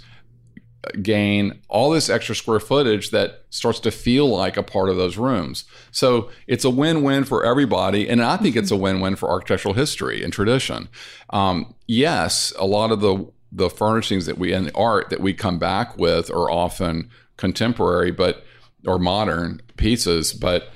[1.02, 5.18] gain all this extra square footage that starts to feel like a part of those
[5.18, 5.66] rooms.
[5.92, 10.24] So it's a win-win for everybody, and I think it's a win-win for architectural history
[10.24, 10.90] and tradition.
[11.30, 15.32] Um, yes, a lot of the the furnishings that we and the art that we
[15.32, 18.44] come back with are often contemporary, but
[18.86, 20.70] or modern pieces, but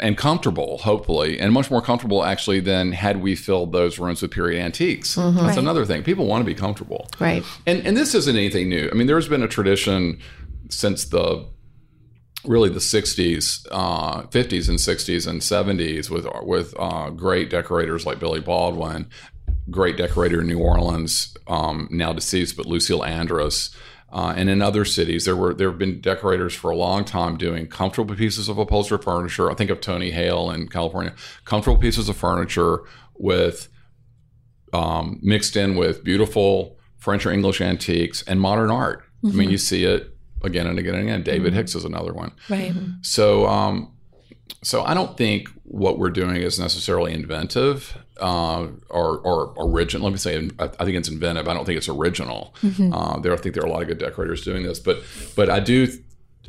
[0.00, 4.30] and comfortable, hopefully, and much more comfortable actually than had we filled those rooms with
[4.30, 5.14] period antiques.
[5.14, 5.56] That's Right.
[5.58, 6.02] another thing.
[6.02, 7.08] People want to be comfortable.
[7.20, 7.42] Right.
[7.66, 8.88] And and this isn't anything new.
[8.90, 10.18] I mean, there's been a tradition
[10.70, 11.46] since the
[12.44, 18.20] really the 60s, uh, 50s and 60s and 70s with with uh, great decorators like
[18.20, 19.06] Billy Baldwin,
[19.70, 23.70] great decorator in New Orleans, um, now deceased, but Lucille Andrus.
[24.10, 27.36] Uh, and in other cities, there were there have been decorators for a long time
[27.36, 29.50] doing comfortable pieces of upholstered furniture.
[29.50, 32.80] I think of Tony Hail in California, comfortable pieces of furniture
[33.16, 33.68] with
[34.72, 39.04] um, mixed in with beautiful French or English antiques and modern art.
[39.24, 41.22] I mean, you see it again and again and again.
[41.22, 42.32] David Hicks is another one.
[42.48, 42.72] Right.
[43.02, 43.92] So, um,
[44.62, 50.04] so I don't think what we're doing is necessarily inventive uh, or, or original.
[50.04, 51.46] Let me say, I think it's inventive.
[51.46, 52.54] I don't think it's original.
[52.92, 55.02] Uh, there, I think there are a lot of good decorators doing this, but
[55.36, 55.88] but I do.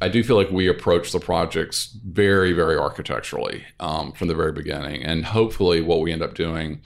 [0.02, 4.54] I do feel like we approach the projects very, very architecturally um, from the very
[4.54, 6.82] beginning, and hopefully, what we end up doing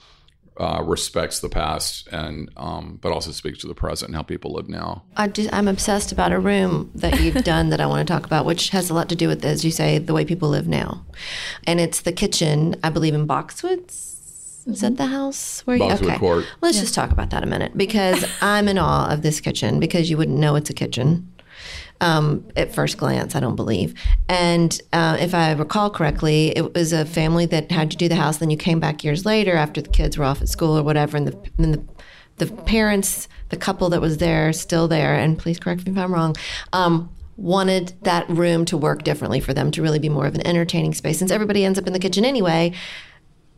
[0.56, 4.52] uh, respects the past and um, but also speaks to the present and how people
[4.52, 5.02] live now.
[5.16, 8.24] I just, I'm obsessed about a room that you've done that I want to talk
[8.24, 10.68] about, which has a lot to do with, as you say, the way people live
[10.68, 11.04] now.
[11.66, 14.12] And it's the kitchen, I believe, in Boxwoods.
[14.66, 15.82] Is that the house where you?
[15.82, 16.46] Boxwood Okay, Court.
[16.62, 20.08] let's just talk about that a minute because I'm in awe of this kitchen because
[20.08, 21.30] you wouldn't know it's a kitchen
[22.00, 23.94] um, at first glance, I don't believe.
[24.28, 28.16] And uh, if I recall correctly, it was a family that had to do the
[28.16, 28.38] house.
[28.38, 31.16] Then you came back years later after the kids were off at school or whatever,
[31.16, 31.84] and the the
[32.36, 36.12] the parents, the couple that was there, still there, and please correct me if I'm
[36.12, 36.36] wrong.
[36.72, 40.46] Um, wanted that room to work differently for them to really be more of an
[40.46, 42.72] entertaining space since everybody ends up in the kitchen anyway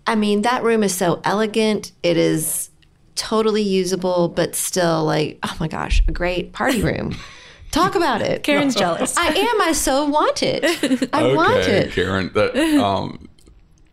[0.07, 1.92] I mean, that room is so elegant.
[2.02, 2.70] It is
[3.16, 7.16] totally usable, but still like, oh my gosh, a great party room.
[7.70, 8.42] Talk about it.
[8.42, 9.16] Karen's jealous.
[9.16, 9.60] I am.
[9.60, 11.10] I so want it.
[11.12, 11.92] I want okay, it.
[11.92, 12.30] Karen.
[12.34, 13.28] That um,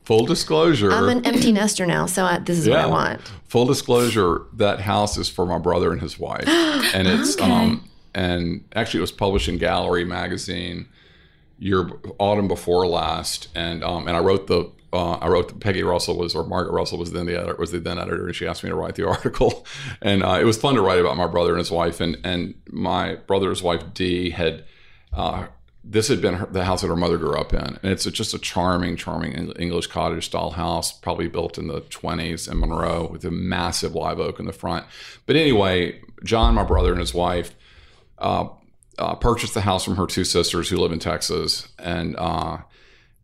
[0.03, 0.91] full disclosure.
[0.91, 3.21] I'm an empty nester now, so I, this is what I want.
[3.47, 8.63] Full disclosure, that house is for my brother and his wife, and it's um, and
[8.73, 10.87] actually it was published in Gallery magazine
[11.59, 14.71] year autumn before last, and um, and I wrote the.
[14.93, 17.79] Uh, I wrote Peggy Russell was or Margaret Russell was then the editor was the
[17.79, 19.65] then editor and she asked me to write the article
[20.01, 22.53] and uh, it was fun to write about my brother and his wife and and
[22.69, 24.63] my brother's wife Dee had
[25.11, 25.47] uh,
[25.83, 27.59] this had been her, the house that her mother grew up in.
[27.59, 31.81] And it's a, just a charming, charming English cottage style house, probably built in the
[31.81, 34.85] 20s in Monroe with a massive live oak in the front.
[35.25, 37.53] But anyway, John, my brother, and his wife
[38.17, 38.47] uh,
[38.97, 41.67] uh, purchased the house from her two sisters who live in Texas.
[41.77, 42.59] And, uh,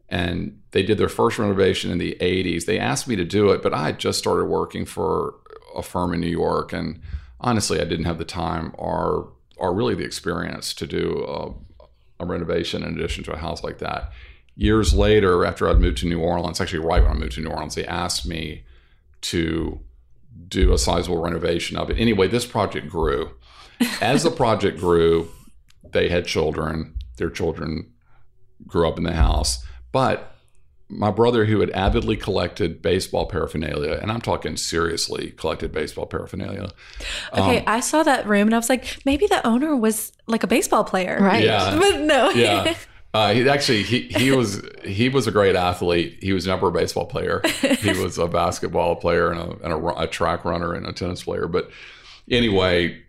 [0.10, 2.66] and they did their first renovation in the 80s.
[2.66, 5.36] They asked me to do it, but I had just started working for
[5.76, 6.74] a firm in New York.
[6.74, 7.00] And
[7.40, 11.54] honestly, I didn't have the time or, or really the experience to do a
[12.20, 14.12] a renovation in addition to a house like that.
[14.56, 17.50] Years later, after I'd moved to New Orleans, actually right when I moved to New
[17.50, 18.66] Orleans, they asked me
[19.22, 19.80] to
[20.48, 21.98] do a sizable renovation of it.
[21.98, 23.32] Anyway, this project grew.
[24.02, 25.30] As the project grew,
[25.92, 26.96] they had children.
[27.18, 27.94] Their children
[28.68, 29.66] grew up in the house.
[29.92, 30.36] But
[30.90, 36.70] my brother, who had avidly collected baseball paraphernalia, and I'm talking seriously collected baseball paraphernalia.
[37.32, 40.44] Okay, um, I saw that room and I was like, maybe the owner was like
[40.44, 41.20] a baseball player.
[41.22, 41.44] Right.
[41.44, 41.78] Yeah.
[41.80, 42.30] But no.
[42.32, 42.76] yeah.
[43.14, 46.20] Uh, he actually he he was he was a great athlete.
[46.22, 47.42] He was never a baseball player.
[47.80, 51.24] He was a basketball player and a, and a, a track runner and a tennis
[51.24, 51.48] player.
[51.48, 51.70] But
[52.30, 53.02] anyway,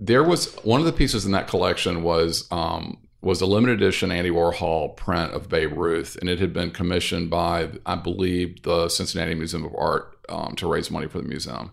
[0.00, 4.10] there was one of the pieces in that collection was um, was a limited edition
[4.10, 8.88] Andy Warhol print of Babe Ruth, and it had been commissioned by I believe the
[8.88, 11.72] Cincinnati Museum of Art um, to raise money for the museum.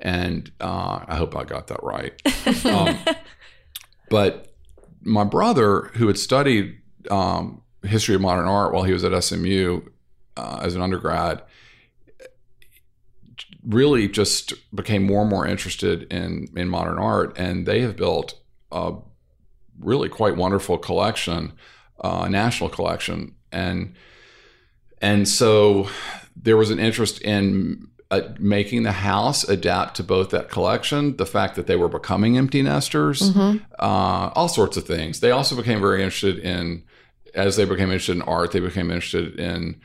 [0.00, 2.20] And uh, I hope I got that right.
[2.64, 2.98] Um,
[4.10, 4.54] but
[5.00, 6.78] my brother, who had studied
[7.10, 9.80] um, history of modern art while he was at SMU
[10.36, 11.42] uh, as an undergrad,
[13.64, 18.38] really just became more and more interested in in modern art, and they have built
[18.72, 18.94] a
[19.82, 21.52] really quite wonderful collection,
[22.00, 23.94] uh, national collection, and
[25.00, 25.88] and so
[26.36, 31.26] there was an interest in uh, making the house adapt to both that collection, the
[31.26, 33.22] fact that they were becoming empty nesters,
[33.78, 35.20] uh, all sorts of things.
[35.20, 36.84] They also became very interested in,
[37.34, 39.80] as they became interested in art, they became interested in,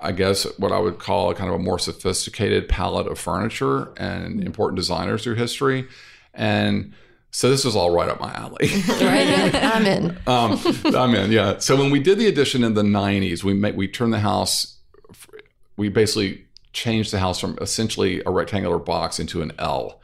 [0.00, 3.92] I guess, what I would call a kind of a more sophisticated palette of furniture
[3.96, 5.86] and important designers through history.
[6.34, 6.92] And
[7.30, 8.68] so this was all right up my alley.
[9.00, 9.54] Right.
[9.54, 10.18] I'm in.
[10.26, 10.60] um,
[10.96, 11.58] I'm in, yeah.
[11.58, 14.78] So when we did the addition in the '90s, we made, we turned the house.
[15.76, 20.00] We basically changed the house from essentially a rectangular box into an L,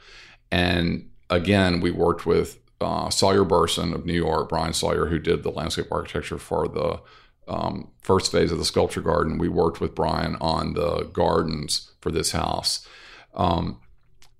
[0.51, 5.43] and again, we worked with uh, Sawyer Berson of New York, Brian Sawyer, who did
[5.43, 6.99] the landscape architecture for the
[7.47, 9.37] um, first phase of the sculpture garden.
[9.37, 12.87] We worked with Brian on the gardens for this house,
[13.33, 13.79] um,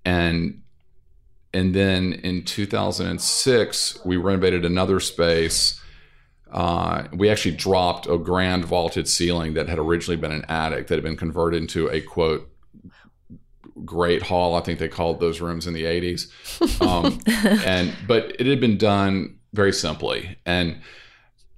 [0.04, 0.62] and
[1.52, 5.80] and then in 2006 we renovated another space.
[6.50, 10.94] Uh, we actually dropped a grand vaulted ceiling that had originally been an attic that
[10.94, 12.50] had been converted into a quote
[13.84, 14.54] great hall.
[14.54, 16.30] I think they called those rooms in the 80s
[16.86, 17.18] um,
[17.64, 20.38] and but it had been done very simply.
[20.46, 20.80] And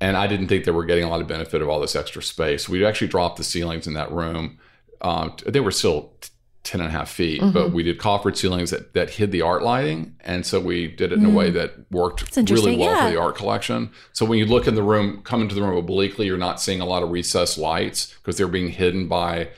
[0.03, 2.23] and i didn't think they were getting a lot of benefit of all this extra
[2.23, 2.69] space.
[2.69, 4.59] We actually dropped the ceilings in that room.
[5.03, 6.15] Um, they were still
[6.63, 7.53] 10 and a half feet, Mm-hmm.
[7.53, 10.15] but we did coffered ceilings that, that hid the art lighting.
[10.21, 13.07] And so we did it in a way that worked really well yeah.
[13.07, 13.91] for the art collection.
[14.13, 16.81] So when you look in the room, come into the room obliquely, you're not seeing
[16.81, 19.49] a lot of recessed lights because they're being hidden by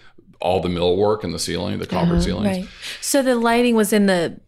[0.41, 2.59] all the millwork in the ceiling, the coffered ceilings.
[2.59, 2.69] Right.
[3.01, 4.41] So the lighting was in the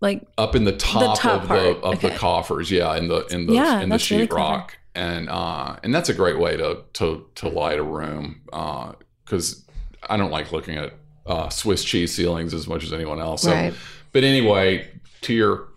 [0.00, 3.26] like Up in the top, top of part, the of the coffers, yeah, in the
[3.26, 4.70] in the Yeah, in the that's really sheetrock.
[4.94, 8.42] and uh and that's a great way to to to light a room.
[8.52, 8.92] Uh
[9.24, 9.64] because
[10.08, 10.94] I don't like looking at
[11.26, 13.42] uh, Swiss cheese ceilings as much as anyone else.
[13.42, 13.74] So, Right.
[14.12, 14.88] but anyway,
[15.22, 15.68] to your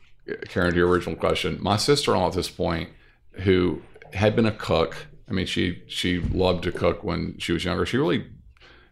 [0.47, 2.89] Karen, to your original question, my sister-in-law at this point,
[3.31, 3.81] who
[4.13, 5.07] had been a cook.
[5.29, 7.85] I mean, she she loved to cook when she was younger.
[7.85, 8.25] She really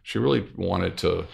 [0.03, 1.25] she really wanted to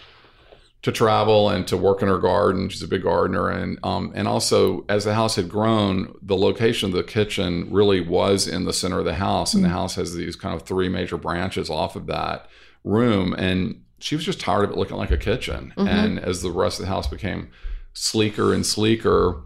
[0.82, 2.68] to travel and to work in her garden.
[2.68, 6.90] She's a big gardener, and um, and also as the house had grown, the location
[6.90, 10.14] of the kitchen really was in the center of the house, and the house has
[10.14, 12.48] these kind of three major branches off of that
[12.84, 15.72] room, and she was just tired of it looking like a kitchen.
[15.76, 15.88] Mm-hmm.
[15.88, 17.50] And as the rest of the house became
[17.92, 19.42] sleeker and sleeker,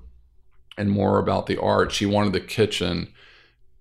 [0.78, 3.12] and more about the art, she wanted the kitchen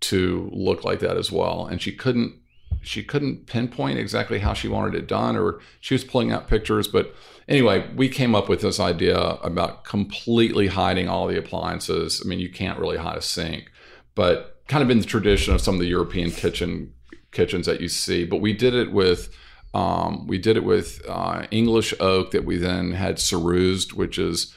[0.02, 2.36] to look like that as well, and she couldn't
[2.84, 6.88] she couldn't pinpoint exactly how she wanted it done or she was pulling out pictures
[6.88, 7.14] but
[7.48, 12.40] anyway we came up with this idea about completely hiding all the appliances i mean
[12.40, 13.70] you can't really hide a sink
[14.16, 16.94] but kind of in the tradition of some of the European kitchen
[17.32, 18.26] kitchens that you see.
[18.26, 19.30] But we did it with
[19.74, 24.54] um, we did it with uh, English oak that we then had cerused, which is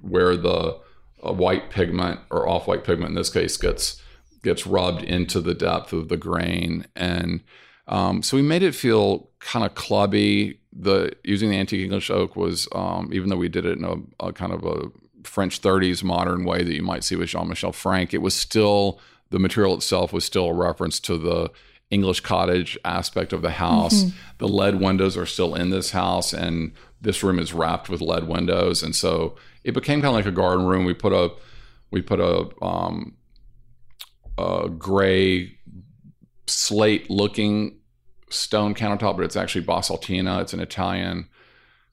[0.00, 0.78] where the
[1.24, 4.02] uh, white pigment or off-white pigment in this case gets
[4.42, 7.42] gets rubbed into the depth of the grain, and
[7.88, 10.60] um, so we made it feel kind of clubby.
[10.78, 14.26] The using the antique English oak was um, even though we did it in a,
[14.26, 14.90] a kind of a
[15.22, 19.00] French 30s modern way that you might see with Jean Michel Frank, it was still
[19.30, 21.50] the material itself was still a reference to the
[21.90, 24.02] English cottage aspect of the house.
[24.02, 24.16] Mm-hmm.
[24.38, 28.26] The lead windows are still in this house, and this room is wrapped with lead
[28.26, 30.84] windows, and so it became kind of like a garden room.
[30.84, 31.32] We put a
[31.90, 33.16] we put a, um,
[34.38, 35.56] a gray
[36.46, 37.78] slate looking
[38.28, 40.42] stone countertop, but it's actually basaltina.
[40.42, 41.28] It's an Italian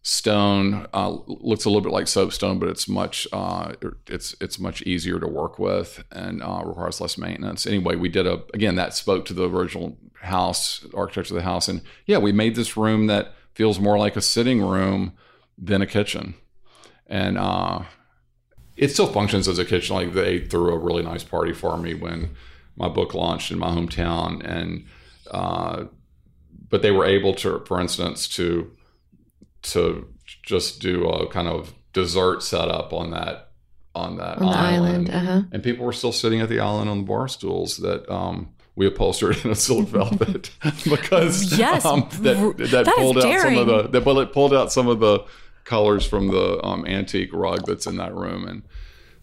[0.03, 0.85] stone.
[0.93, 3.73] Uh, looks a little bit like soapstone, but it's much uh,
[4.07, 7.65] it's it's much easier to work with and uh, requires less maintenance.
[7.65, 11.67] Anyway, we did a again that spoke to the original house architecture of the house,
[11.67, 15.13] and yeah, we made this room that feels more like a sitting room
[15.57, 16.35] than a kitchen,
[17.07, 17.83] and uh,
[18.75, 19.95] it still functions as a kitchen.
[19.95, 22.35] Like they threw a really nice party for me when
[22.75, 24.85] my book launched in my hometown, and
[25.31, 25.85] uh,
[26.69, 28.75] but they were able to, for instance, to
[29.63, 30.07] to
[30.43, 33.49] just do a kind of dessert setup on that
[33.95, 35.09] on that on island, island.
[35.09, 35.41] Uh-huh.
[35.51, 38.87] and people were still sitting at the island on the bar stools that um, we
[38.87, 40.49] upholstered in a silk velvet
[40.83, 44.53] because yes, um, that, that, that pulled out some of the that well, it pulled
[44.53, 45.23] out some of the
[45.63, 48.63] colors from the um, antique rug that's in that room, and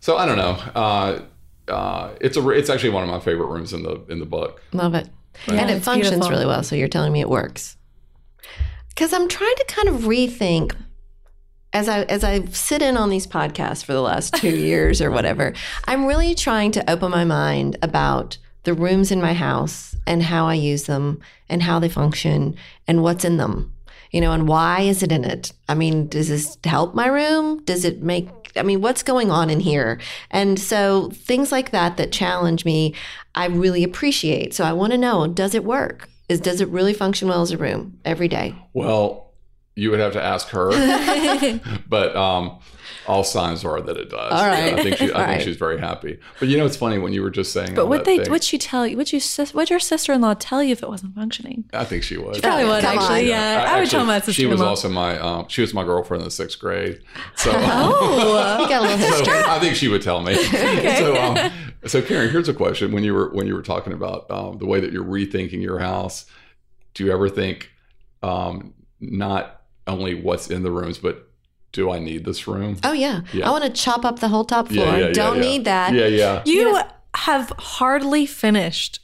[0.01, 0.53] so I don't know.
[0.74, 1.22] Uh,
[1.68, 4.62] uh, it's a it's actually one of my favorite rooms in the in the book.
[4.72, 5.09] Love it.
[5.47, 6.30] Yeah, and it functions beautiful.
[6.30, 6.62] really well.
[6.62, 7.76] So you're telling me it works.
[8.91, 10.74] Because I'm trying to kind of rethink
[11.72, 15.11] as I as I sit in on these podcasts for the last two years or
[15.11, 15.55] whatever.
[15.86, 20.47] I'm really trying to open my mind about the rooms in my house and how
[20.47, 23.74] I use them and how they function and what's in them.
[24.11, 25.53] You know, and why is it in it?
[25.68, 27.62] I mean, does this help my room?
[27.64, 30.01] Does it make I mean, what's going on in here?
[30.30, 32.95] And so things like that that challenge me,
[33.34, 34.55] I really appreciate.
[34.55, 36.09] So I want to know, does it work?
[36.30, 38.54] Is does it really function well as a room every day?
[38.72, 39.32] Well,
[39.74, 40.70] you would have to ask her,
[41.88, 42.60] but um,
[43.07, 44.32] all signs are that it does.
[44.32, 44.74] All right.
[44.78, 45.42] I think she, I All think right.
[45.42, 46.18] she's very happy.
[46.38, 47.74] But you know, it's funny when you were just saying.
[47.74, 48.96] But all what they thing, what she tell you?
[48.96, 51.64] Would you sis- what your sister in law tell you if it wasn't functioning?
[51.72, 52.42] I think she would.
[52.42, 53.03] Probably would Come on.
[53.05, 53.28] actually.
[53.28, 54.32] Yeah, I, would tell my sister.
[54.32, 54.68] She was sister-in-law.
[54.68, 57.01] also my um, she was my girlfriend in the sixth grade.
[57.36, 59.32] So, oh, You got a little so.
[59.48, 60.34] I think she would tell me.
[60.34, 61.53] So, um,
[61.86, 64.66] so Karen, here's a question: When you were when you were talking about um, the
[64.66, 66.26] way that you're rethinking your house,
[66.94, 67.70] do you ever think
[68.22, 71.29] um, not only what's in the rooms, but
[71.72, 72.78] do I need this room?
[72.82, 73.22] Oh yeah.
[73.32, 73.48] Yeah.
[73.48, 74.86] I want to chop up the whole top floor.
[74.86, 75.42] Yeah, yeah, yeah, Don't yeah.
[75.42, 75.94] need that.
[75.94, 76.42] Yeah, yeah.
[76.44, 76.80] you
[77.14, 79.00] have hardly finished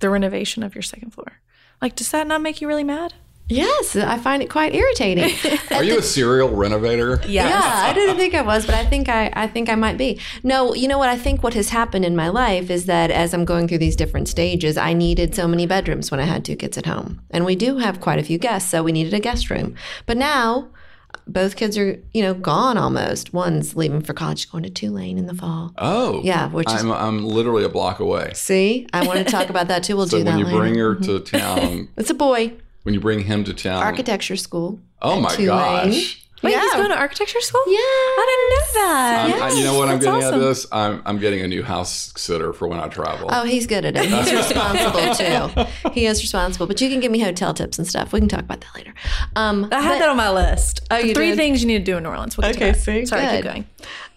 [0.00, 1.40] the renovation of your second floor.
[1.80, 3.14] Like, does that not make you really mad?
[3.48, 5.30] Yes, I find it quite irritating.
[5.70, 7.20] Are you a serial renovator?
[7.26, 10.18] Yeah, I didn't think I was, but I think I, I think I might be.
[10.42, 11.10] No, you know what?
[11.10, 13.96] I think what has happened in my life is that as I'm going through these
[13.96, 17.44] different stages, I needed so many bedrooms when I had two kids at home, and
[17.44, 19.74] we do have quite a few guests, so we needed a guest room.
[20.06, 20.70] But now,
[21.26, 23.32] both kids are you know gone almost.
[23.32, 25.72] One's leaving for college, going to Tulane in the fall.
[25.78, 28.32] Oh, Yeah, which I'm I'm literally a block away.
[28.34, 29.96] See, I want to talk about that too.
[29.96, 30.58] We'll So do that when you later.
[30.58, 31.36] bring her to mm-hmm.
[31.36, 32.52] town, it's a boy,
[32.82, 34.80] when you bring him to town, architecture school.
[35.02, 35.90] oh my Tulane.
[35.90, 36.23] gosh.
[36.44, 37.62] Wait, he's going to architecture school?
[37.66, 37.78] Yeah.
[37.78, 39.30] I didn't know that.
[39.30, 40.34] I'm- I- you know what I'm That's getting awesome.
[40.34, 40.66] at this?
[40.72, 43.28] I'm I'm getting a new house sitter for when I travel.
[43.32, 44.04] Oh, he's good at it.
[44.06, 45.90] He's responsible too.
[45.92, 46.66] He is responsible.
[46.66, 48.12] But you can give me hotel tips and stuff.
[48.12, 48.94] We can talk about that later.
[49.36, 50.80] Um, I had but, that on my list.
[50.90, 51.36] Oh, you Three did?
[51.36, 52.36] things you need to do in New Orleans.
[52.36, 52.78] We'll Okay, that.
[52.80, 53.06] see?
[53.06, 53.36] Sorry, Good.
[53.36, 53.66] keep going.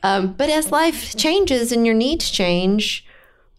[0.04, 3.06] um, but as life changes and your needs change,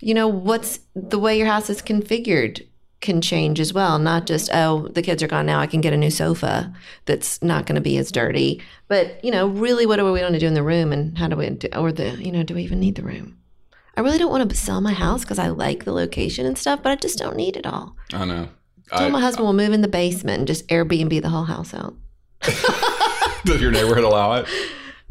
[0.00, 2.66] you know what's the way your house is configured
[3.00, 3.98] can change as well.
[3.98, 5.60] Not just oh, the kids are gone now.
[5.60, 6.74] I can get a new sofa
[7.04, 8.62] that's not going to be as dirty.
[8.88, 11.28] But you know, really, what are we going to do in the room, and how
[11.28, 13.38] do we do, or the you know, do we even need the room?
[13.96, 16.82] I really don't want to sell my house because I like the location and stuff,
[16.82, 17.96] but I just don't need it all.
[18.12, 18.48] I know.
[18.92, 21.74] I told my husband we'll move in the basement and just Airbnb the whole house
[21.74, 21.94] out.
[23.44, 24.46] Does your neighborhood allow it?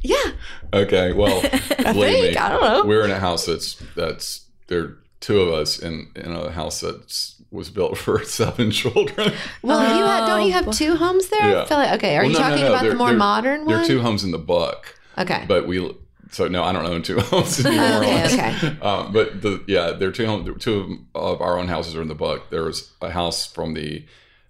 [0.01, 0.31] Yeah,
[0.73, 1.13] Okay.
[1.13, 1.39] Well,
[1.79, 2.85] I believe think me, I don't know.
[2.85, 6.81] we're in a house that's that's there are two of us in in a house
[6.81, 9.33] that's was built for seven children.
[9.61, 11.49] Well, you have, don't you have two homes there?
[11.49, 11.61] Yeah.
[11.63, 13.09] I feel like, okay, are Well, you no, no, talking no, about they're- the more
[13.09, 13.83] they're- modern There one?
[13.83, 15.43] are two homes in the book, okay.
[15.47, 15.93] but we
[16.29, 18.33] so no, I don't own two homes in New Okay, Orleans.
[18.33, 18.79] okay.
[18.81, 22.07] Um, but the yeah, there are two home, two of our own houses are in
[22.09, 22.49] the book.
[22.49, 24.05] There's a house from the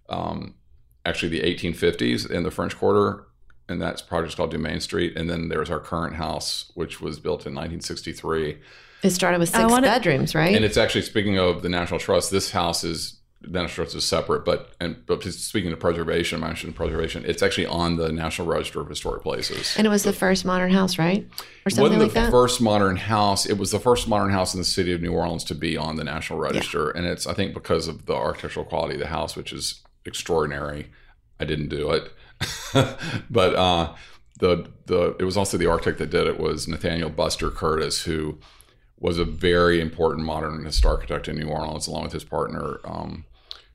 [0.10, 0.56] um,
[1.06, 3.24] actually the 1850s in the French Quarter
[3.70, 5.18] and that's project called Dumaine Street.
[5.18, 8.58] And then there's our current house, which was built in 1963.
[9.04, 10.56] It started with six wanna- bedrooms, right?
[10.56, 12.32] And it's actually speaking of the National Trust.
[12.32, 16.48] This house is the National Trust is separate, but and but speaking of preservation, I
[16.48, 17.24] mentioned preservation.
[17.26, 19.76] It's actually on the National Register of Historic Places.
[19.78, 21.20] And it was the first modern house, right?
[21.22, 22.32] Or It something wasn't like the that.
[22.32, 23.46] first modern house.
[23.46, 25.96] It was the first modern house in the city of New Orleans to be on
[25.98, 29.36] the National Register, and it's I think because of the architectural quality of the house,
[29.36, 30.88] which is extraordinary.
[31.40, 32.12] I didn't do it,
[33.30, 33.94] but uh,
[34.40, 38.40] the the it was also the architect that did it was Nathaniel Buster Curtis, who
[39.00, 43.26] was a very important modernist architect in New Orleans, along with his partner um,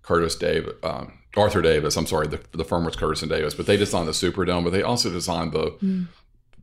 [0.03, 0.75] Curtis Davis.
[0.83, 4.07] Um, Arthur Davis, I'm sorry, the, the firm was Curtis and Davis, but they designed
[4.09, 6.07] the Superdome, but they also designed the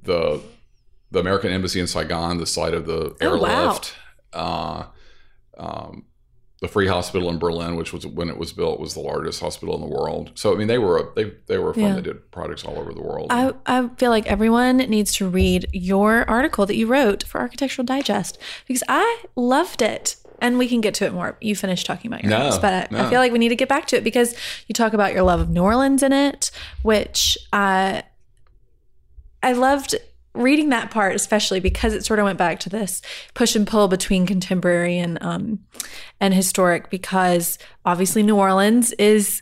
[0.04, 0.42] the
[1.12, 3.48] the American Embassy in Saigon, the site of the Oh, wow.
[3.48, 3.96] airlift,
[4.34, 4.84] uh,
[5.58, 6.06] um,
[6.62, 9.76] the Free Hospital in Berlin, which was when it was built was the largest hospital
[9.76, 10.32] in the world.
[10.36, 11.94] So I mean, they were a, they they were a firm Yeah.
[11.96, 13.28] that did projects all over the world.
[13.30, 17.86] I, I feel like everyone needs to read your article that you wrote for Architectural
[17.86, 18.38] Digest
[18.68, 20.18] because I loved it.
[20.42, 21.38] And we can get to it more.
[21.42, 23.58] You finished talking about your No, house, but I, I feel like we need to
[23.58, 24.36] get back to it because
[24.68, 26.50] you talk about your love of New Orleans in it,
[26.82, 28.02] which uh,
[29.44, 29.96] I loved
[30.34, 33.02] reading that part, especially because it sort of went back to this
[33.34, 35.60] push and pull between contemporary and um,
[36.20, 36.90] and historic.
[36.90, 39.42] Because obviously, New Orleans is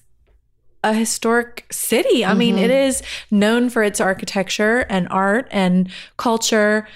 [0.84, 2.24] a historic city.
[2.24, 6.88] I mean, it is known for its architecture and art and culture.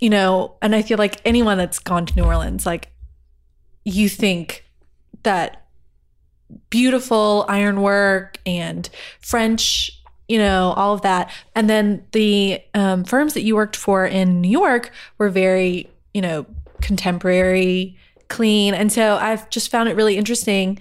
[0.00, 2.90] You know, and I feel like anyone that's gone to New Orleans, like
[3.84, 4.64] you think
[5.22, 5.66] that
[6.70, 8.88] beautiful ironwork and
[9.20, 11.30] French, you know, all of that.
[11.54, 16.20] And then the um, firms that you worked for in New York were very, you
[16.20, 16.46] know,
[16.80, 17.96] contemporary,
[18.28, 18.74] clean.
[18.74, 20.78] And so I've just found it really interesting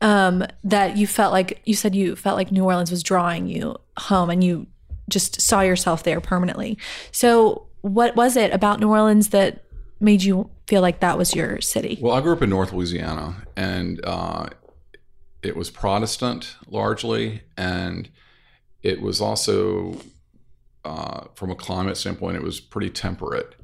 [0.00, 3.76] um, that you felt like you said you felt like New Orleans was drawing you
[3.96, 4.66] home and you
[5.08, 6.78] just saw yourself there permanently.
[7.10, 9.64] So, what was it about New Orleans that
[10.00, 11.98] made you feel like that was your city?
[12.00, 14.48] Well, I grew up in North Louisiana, and uh,
[15.42, 18.08] it was Protestant largely, and
[18.82, 19.96] it was also,
[20.84, 23.54] uh, from a climate standpoint, it was pretty temperate.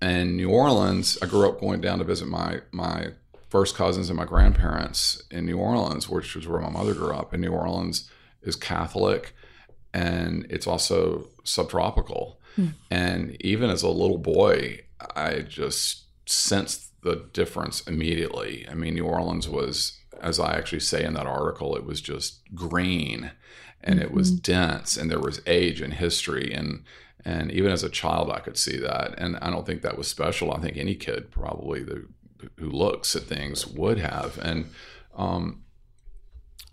[0.00, 3.12] And New Orleans, I grew up going down to visit my my
[3.48, 7.32] first cousins and my grandparents in New Orleans, which was where my mother grew up.
[7.32, 8.08] And New Orleans
[8.42, 9.34] is Catholic,
[9.92, 12.40] and it's also subtropical.
[12.90, 14.80] And even as a little boy,
[15.16, 18.66] I just sensed the difference immediately.
[18.70, 22.40] I mean, New Orleans was, as I actually say in that article, it was just
[22.54, 23.30] green
[23.82, 26.84] and it was dense and there was age and history and
[27.24, 29.14] and even as a child I could see that.
[29.18, 30.52] And I don't think that was special.
[30.52, 32.06] I think any kid probably the,
[32.56, 34.38] who looks at things would have.
[34.38, 34.70] And
[35.14, 35.62] um,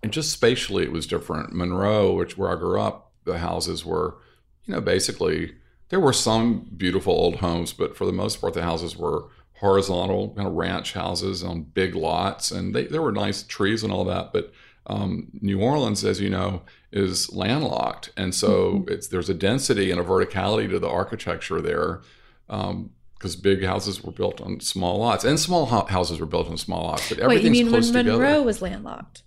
[0.01, 1.53] and just spatially it was different.
[1.53, 4.17] Monroe, which where I grew up, the houses were,
[4.65, 5.55] you know, basically
[5.89, 10.33] there were some beautiful old homes, but for the most part the houses were horizontal
[10.35, 14.05] kind of ranch houses on big lots, and they, there were nice trees and all
[14.05, 14.31] that.
[14.31, 14.53] But
[14.85, 16.61] um, New Orleans, as you know,
[16.91, 22.01] is landlocked, and so it's there's a density and a verticality to the architecture there.
[22.47, 26.57] because big houses were built on small lots, and small ho- houses were built on
[26.57, 28.23] small lots, but everything's Wait, you mean close when together.
[28.23, 29.23] Monroe was landlocked?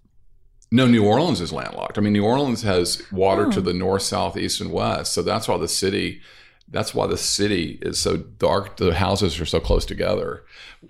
[0.72, 1.98] No, New Orleans is landlocked.
[1.98, 5.12] I mean, New Orleans has water to the north, south, east, and west.
[5.12, 6.20] So that's why the city,
[6.68, 8.76] that's why the city is so dark.
[8.76, 10.44] The houses are so close together.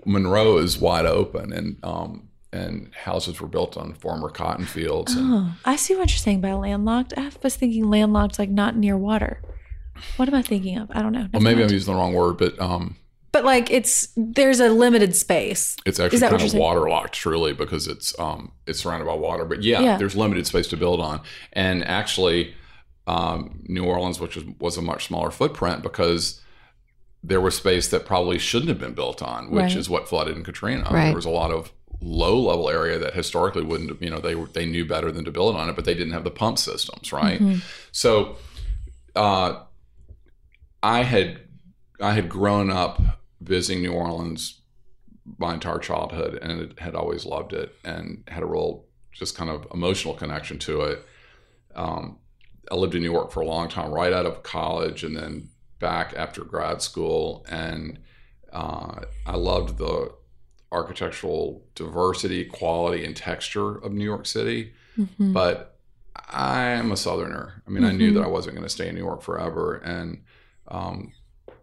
[0.05, 5.15] Monroe is wide open, and um, and houses were built on former cotton fields.
[5.15, 7.13] And, Oh, I see what you're saying by landlocked.
[7.17, 9.41] I was thinking landlocked, like not near water.
[10.17, 10.91] What am I thinking of?
[10.93, 11.29] I don't know.
[11.33, 12.97] well, maybe I'm using the wrong word, but um,
[13.33, 15.77] but like it's there's a limited space.
[15.87, 16.61] it's actually kind of saying?
[16.63, 19.45] waterlocked, truly, because it's um, it's surrounded by water.
[19.45, 19.97] But yeah, Yeah.
[19.99, 21.21] there's limited space to build on,
[21.53, 22.55] and actually,
[23.07, 26.41] um, New Orleans, which was, was a much smaller footprint, because
[27.23, 29.77] there was space that probably shouldn't have been built on, which Right.
[29.77, 30.89] is what flooded in Katrina.
[30.91, 31.07] Right.
[31.07, 31.71] There was a lot of
[32.01, 35.31] low level area that historically wouldn't, you know, they were, they knew better than to
[35.31, 37.41] build on it, but they didn't have the pump systems, right?
[37.41, 37.59] Mm-hmm.
[37.93, 38.37] So,
[39.15, 39.61] uh,
[40.83, 41.41] I had
[42.01, 43.01] I had grown up
[43.41, 44.61] visiting New Orleans
[45.39, 49.67] my entire childhood and had always loved it and had a real just kind of
[49.73, 51.07] emotional connection to it.
[51.75, 52.19] Um,
[52.71, 55.51] I lived in New York for a long time, right out of college, and then
[55.79, 57.99] back after grad school, and
[58.53, 60.13] uh, I loved the
[60.73, 64.73] architectural diversity, quality, and texture of New York City.
[64.99, 65.33] Mhm.
[65.33, 65.79] But
[66.29, 67.63] I'm a Southerner.
[67.67, 69.77] I mean, I knew that I wasn't going to stay in New York forever.
[69.77, 70.23] And
[70.69, 71.13] um,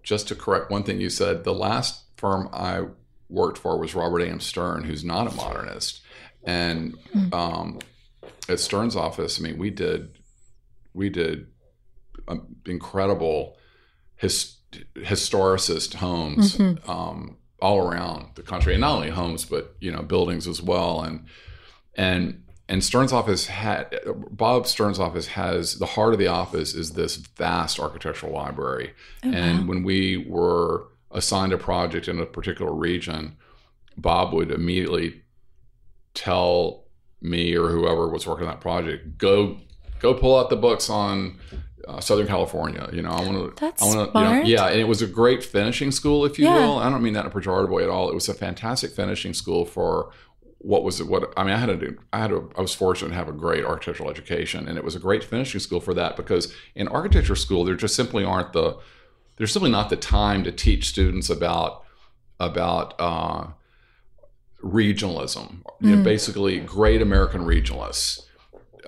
[0.04, 2.86] just to correct one thing you said, the last firm I
[3.30, 4.40] worked for was Robert A.M.
[4.40, 6.02] Stern, who's not a modernist.
[6.44, 6.98] And
[7.34, 7.80] um,
[8.50, 10.18] at Stern's office, I mean, we did
[10.94, 11.48] we did
[12.28, 13.58] um, incredible
[14.16, 14.56] his,
[14.96, 20.48] historicist homes um, all around the country, and not only homes but you know buildings
[20.48, 21.02] as well.
[21.02, 21.26] And
[21.96, 24.00] and and Stern's office had
[24.32, 28.94] Bob Stern's office has the heart of the office is this vast architectural library.
[29.24, 33.38] Oh, and when we were assigned a project in a particular region,
[33.96, 35.22] Bob would immediately
[36.14, 36.88] tell
[37.22, 39.58] me or whoever was working on that project, go
[40.00, 41.38] go pull out the books on
[41.88, 42.90] uh, Southern California.
[42.92, 43.60] You know, I want to.
[43.66, 44.12] That's I want to.
[44.12, 44.46] smart.
[44.46, 46.56] yeah, and it was a great finishing school, if you Yeah.
[46.60, 46.78] will.
[46.80, 48.10] I don't mean that in a pejorative way at all.
[48.10, 50.12] It was a fantastic finishing school for
[50.60, 51.08] what was it?
[51.08, 51.98] What I mean, I had to.
[52.12, 52.32] I had.
[52.32, 55.24] A, I was fortunate to have a great architectural education, and it was a great
[55.24, 58.78] finishing school for that because in architecture school there just simply aren't the.
[59.38, 61.84] There's simply not the time to teach students about
[62.40, 63.48] about uh,
[64.64, 65.62] regionalism.
[65.80, 68.24] You know, basically, great American regionalists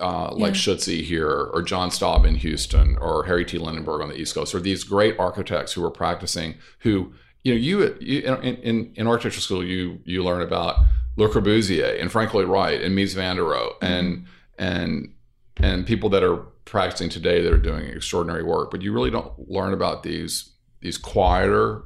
[0.00, 3.58] uh, like Shutze here, or John Staub in Houston, or Harrie T.
[3.58, 6.54] Lindeberg on the East Coast, or these great architects who were practicing.
[6.80, 10.84] Who you know, you, you in, in in architecture school, you you learn about
[11.16, 14.26] Le Corbusier and Frank Lloyd Wright and Mies van der Rohe and
[14.58, 15.14] and
[15.56, 19.32] and people that are practicing today that are doing extraordinary work, but you really don't
[19.50, 21.82] learn about these these quieter,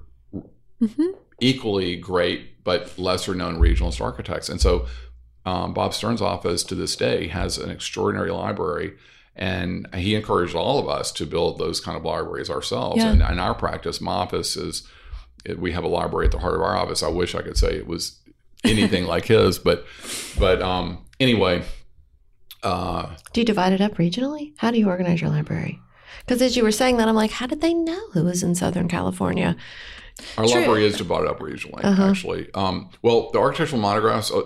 [1.40, 4.48] equally great but lesser known regionalist architects.
[4.48, 4.86] And so
[5.44, 8.94] um, Bob Stern's office to this day has an extraordinary library.
[9.36, 12.98] And he encouraged all of us to build those kind of libraries ourselves.
[12.98, 13.10] Yeah.
[13.10, 14.88] And in our practice, my office is,
[15.58, 17.02] we have a library at the heart of our office.
[17.02, 18.20] I wish I could say it was
[18.62, 19.84] anything like his, but,
[20.38, 21.64] but um, anyway,
[22.62, 24.52] uh, Do you divide it up regionally?
[24.56, 25.80] How do you organize your library?
[26.20, 28.54] Because as you were saying that, I'm like, how did they know who was in
[28.54, 29.56] Southern California?
[30.38, 32.04] Our library is divided up regionally, Uh-huh.
[32.10, 32.48] actually.
[32.54, 34.42] Um, well, the architectural monographs uh,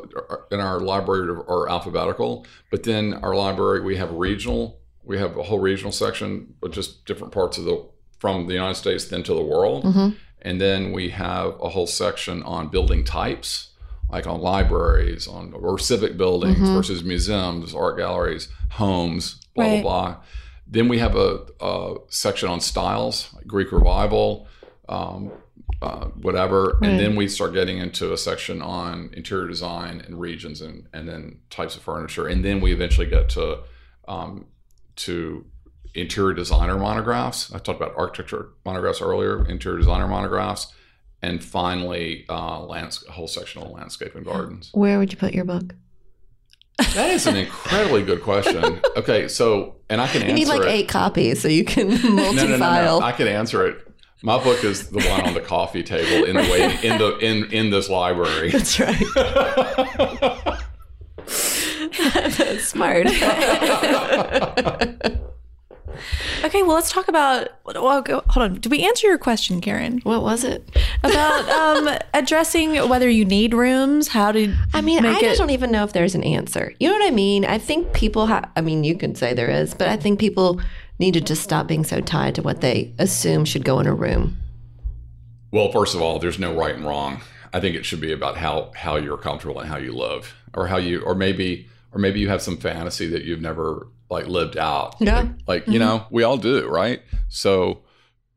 [0.50, 4.80] in our library are, are alphabetical, but then our library we have regional.
[5.04, 7.86] We have a whole regional section, but just different parts of the
[8.18, 10.08] from the United States then to the world, Mm-hmm.
[10.42, 13.70] and then we have a whole section on building types,
[14.10, 16.74] like on libraries, on or civic buildings Mm-hmm.
[16.74, 19.82] versus museums, art galleries, homes, blah Right.
[19.82, 20.16] blah blah.
[20.66, 24.46] Then we have a, a section on styles, like Greek revival,
[24.88, 25.30] um,
[25.80, 26.90] uh, whatever, Right.
[26.90, 31.08] and then we start getting into a section on interior design and regions, and and
[31.08, 33.60] then types of furniture, and then we eventually get to
[34.08, 34.46] um,
[34.96, 35.46] to
[35.94, 37.52] interior designer monographs.
[37.54, 40.72] I talked about architecture monographs earlier, interior designer monographs,
[41.22, 44.70] and finally uh, lands- whole section on landscape and gardens.
[44.72, 45.74] Where would you put your book?
[46.94, 48.80] That is an incredibly good question.
[48.96, 50.68] Okay, so and I can answer You need like it.
[50.68, 52.34] eight copies so you can multi-file.
[52.34, 53.00] no, no, no, no.
[53.00, 53.84] I can answer it.
[54.22, 57.52] My book is the one on the coffee table in the way in the in
[57.52, 58.50] in this library.
[58.52, 59.04] That's right.
[62.36, 63.06] That's smart.
[66.44, 67.48] Okay, well, let's talk about.
[67.64, 68.60] Well, go, hold on.
[68.60, 70.68] Did we answer your question, Karen, what was it?
[71.02, 74.08] about um, addressing whether you need rooms?
[74.08, 74.54] How to?
[74.72, 76.74] I mean, make I it, just don't even know if there's an answer.
[76.78, 77.44] You know what I mean?
[77.44, 80.60] I think people have, I mean, you can say there is, but I think people
[80.98, 84.36] need to stop being so tied to what they assume should go in a room.
[85.50, 87.20] Well, first of all, there's no right and wrong.
[87.52, 90.66] I think it should be about how how you're comfortable and how you live, or
[90.66, 94.56] how you, or maybe, or maybe you have some fantasy that you've never like lived
[94.56, 94.96] out.
[95.00, 95.20] Yeah.
[95.20, 95.80] Like, like, you mm-hmm.
[95.80, 97.02] know, we all do, right?
[97.28, 97.82] So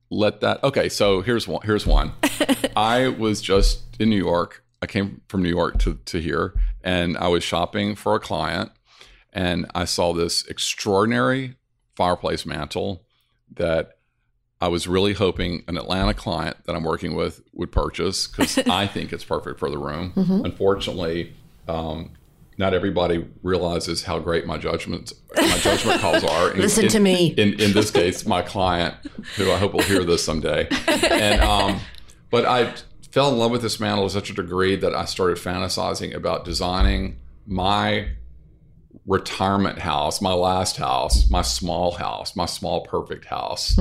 [0.09, 0.63] let that.
[0.63, 1.61] Okay, so here's one.
[1.65, 2.13] Here's one.
[2.75, 4.63] I was just in New York.
[4.81, 8.71] I came from New York to to here, and I was shopping for a client,
[9.33, 11.55] and I saw this extraordinary
[11.95, 13.03] fireplace mantle
[13.55, 13.97] that
[14.59, 18.87] I was really hoping an Atlanta client that I'm working with would purchase because I
[18.87, 20.13] think it's perfect for the room.
[20.45, 21.33] Unfortunately,
[21.67, 22.11] um,
[22.57, 26.51] not everybody realizes how great my judgments, my judgment calls are.
[26.53, 27.27] In- Listen in- to me.
[27.37, 28.95] In in this case, my client,
[29.35, 31.79] who I hope will hear this someday, and um,
[32.29, 32.73] but I
[33.11, 36.45] fell in love with this mantle to such a degree that I started fantasizing about
[36.45, 38.09] designing my
[39.05, 43.77] retirement house, my last house, my small house, my small perfect house,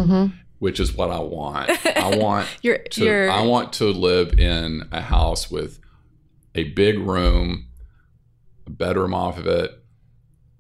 [0.59, 1.71] which is what I want.
[1.97, 5.79] I want You're, to you're, I want to live in a house with
[6.55, 7.67] a big room,
[8.67, 9.73] a bedroom off of it,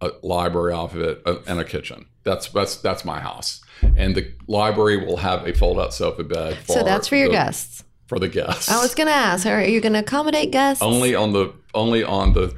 [0.00, 2.06] a library off of it, a- and a kitchen.
[2.22, 3.62] That's that's that's my house.
[3.96, 6.58] And the library will have a fold-out sofa bed.
[6.58, 7.82] For so that's for your the, guests.
[8.06, 8.70] For the guests.
[8.70, 10.82] I was going to ask, are you going to accommodate guests?
[10.82, 12.50] only on the only on the uh,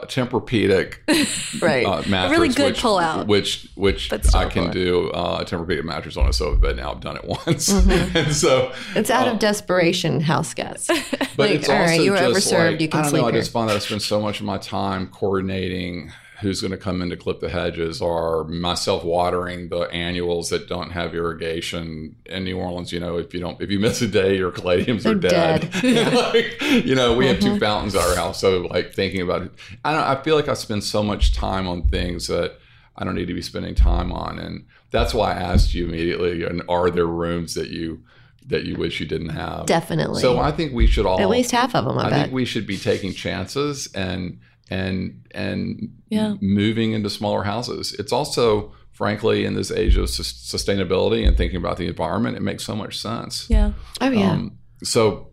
[0.00, 1.84] Tempur-Pedic right.
[1.86, 3.26] uh, mattress, really good which, pull-out.
[3.26, 6.76] which which I can do uh, a Tempur-Pedic mattress on a sofa bed.
[6.76, 8.16] Now I've done it once, Mm-hmm.
[8.16, 10.88] and so it's out uh, of desperation, house guests.
[10.88, 13.22] But Like, it's all also right, you were overserved, like, you can I don't sleep
[13.22, 13.28] know.
[13.28, 16.12] I just find that I spend so much of my time coordinating
[16.42, 20.68] who's going to come in to clip the hedges or myself watering the annuals that
[20.68, 22.92] don't have irrigation in New Orleans.
[22.92, 25.70] You know, if you don't, if you miss a day, your caladiums are dead.
[25.70, 26.12] dead.
[26.32, 27.58] Like, you know, we have two uh-huh.
[27.58, 29.52] fountains at our house, so like thinking about it,
[29.84, 30.02] I don't.
[30.02, 32.58] I feel like I spend so much time on things that
[32.96, 36.44] I don't need to be spending time on, and that's why I asked you immediately.
[36.44, 38.02] And are there rooms that you
[38.46, 39.66] that you wish you didn't have?
[39.66, 40.20] Definitely.
[40.20, 42.44] So I think we should all At least half of them, I, I think we
[42.44, 44.40] should be taking chances and
[44.76, 44.94] and
[45.34, 46.34] and Yeah.
[46.40, 47.92] moving into smaller houses.
[48.00, 52.42] It's also, frankly, in this age of sus- sustainability and thinking about the environment, it
[52.42, 53.46] makes so much sense.
[53.48, 53.72] Yeah.
[54.00, 54.30] oh yeah.
[54.32, 55.28] Um, so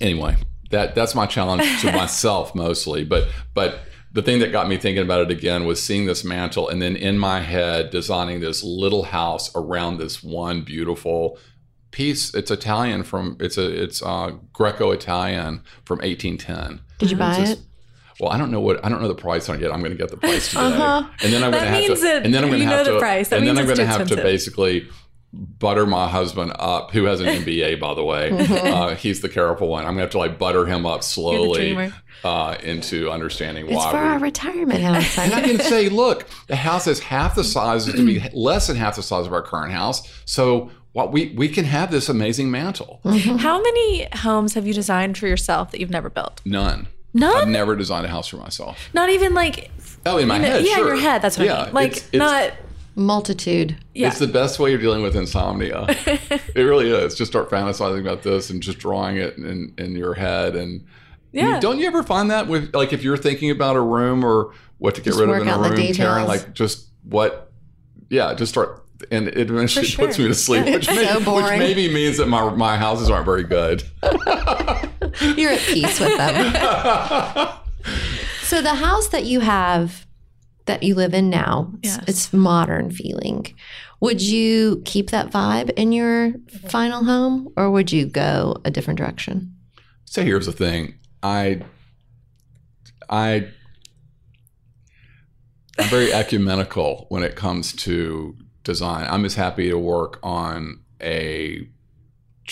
[0.00, 0.36] anyway,
[0.70, 3.04] that that's my challenge to myself mostly.
[3.04, 3.70] But but
[4.14, 6.96] the thing that got me thinking about it again was seeing this mantle and then
[6.96, 11.38] in my head designing this little house around this one beautiful
[11.92, 12.34] piece.
[12.34, 16.80] It's Italian from it's a it's uh, Greco-Italian from 1810.
[16.98, 17.60] Did you buy It's it?
[18.22, 19.72] Well, I don't know what I don't know the price on it yet.
[19.72, 21.08] I'm going to get the price today, Uh-huh.
[21.24, 23.46] and then I'm going to have to, and then I'm going to have to, and
[23.48, 24.88] then I'm going to have to basically
[25.32, 28.30] butter my husband up, who has an MBA, by the way.
[28.70, 29.80] uh, he's the careful one.
[29.84, 31.90] I'm going to have to like butter him up slowly
[32.22, 33.72] uh, into understanding why.
[33.74, 35.18] It's for we- our retirement house.
[35.18, 38.68] and I can say, look, the house is half the size, it's to be less
[38.68, 40.08] than half the size of our current house.
[40.26, 43.00] So what we we can have this amazing mantle.
[43.04, 46.40] How many homes have you designed for yourself that you've never built?
[46.44, 46.86] None.
[47.14, 47.34] None?
[47.36, 48.88] I've never designed a house for myself.
[48.94, 49.70] Not even like
[50.06, 50.90] Oh, in my you know- head, yeah, sure.
[50.90, 51.22] in your head.
[51.22, 51.74] That's what I Yeah, mean.
[51.74, 52.52] Like it's- it's- not
[52.94, 53.76] Multitude.
[53.94, 54.08] yeah.
[54.08, 55.86] It's the best way you're dealing with insomnia.
[55.88, 57.14] it really is.
[57.14, 60.54] Just start fantasizing about this and just drawing it in, in your head.
[60.56, 60.84] And
[61.32, 61.58] Yeah.
[61.58, 64.94] don't you ever find that with like if you're thinking about a room or what
[64.96, 65.86] to get Just rid of in a out the room, Karen,
[66.26, 66.28] details.
[66.28, 67.50] like just what,
[68.10, 68.84] yeah, just start.
[69.10, 72.26] And it eventually For puts me to sleep, which, may, So which maybe means that
[72.28, 73.82] my my houses aren't very good.
[75.20, 76.52] You're at peace with them.
[78.42, 80.06] so the house that you have
[80.66, 82.04] that you live in now, it's, Yes.
[82.06, 83.46] it's modern feeling.
[84.00, 86.32] Would you keep that vibe in your
[86.68, 89.54] final home or would you go a different direction?
[90.04, 90.94] So here's the thing.
[91.22, 91.62] I
[93.08, 93.48] I
[95.78, 99.06] I'm very ecumenical when it comes to design.
[99.08, 101.66] I'm as happy to work on a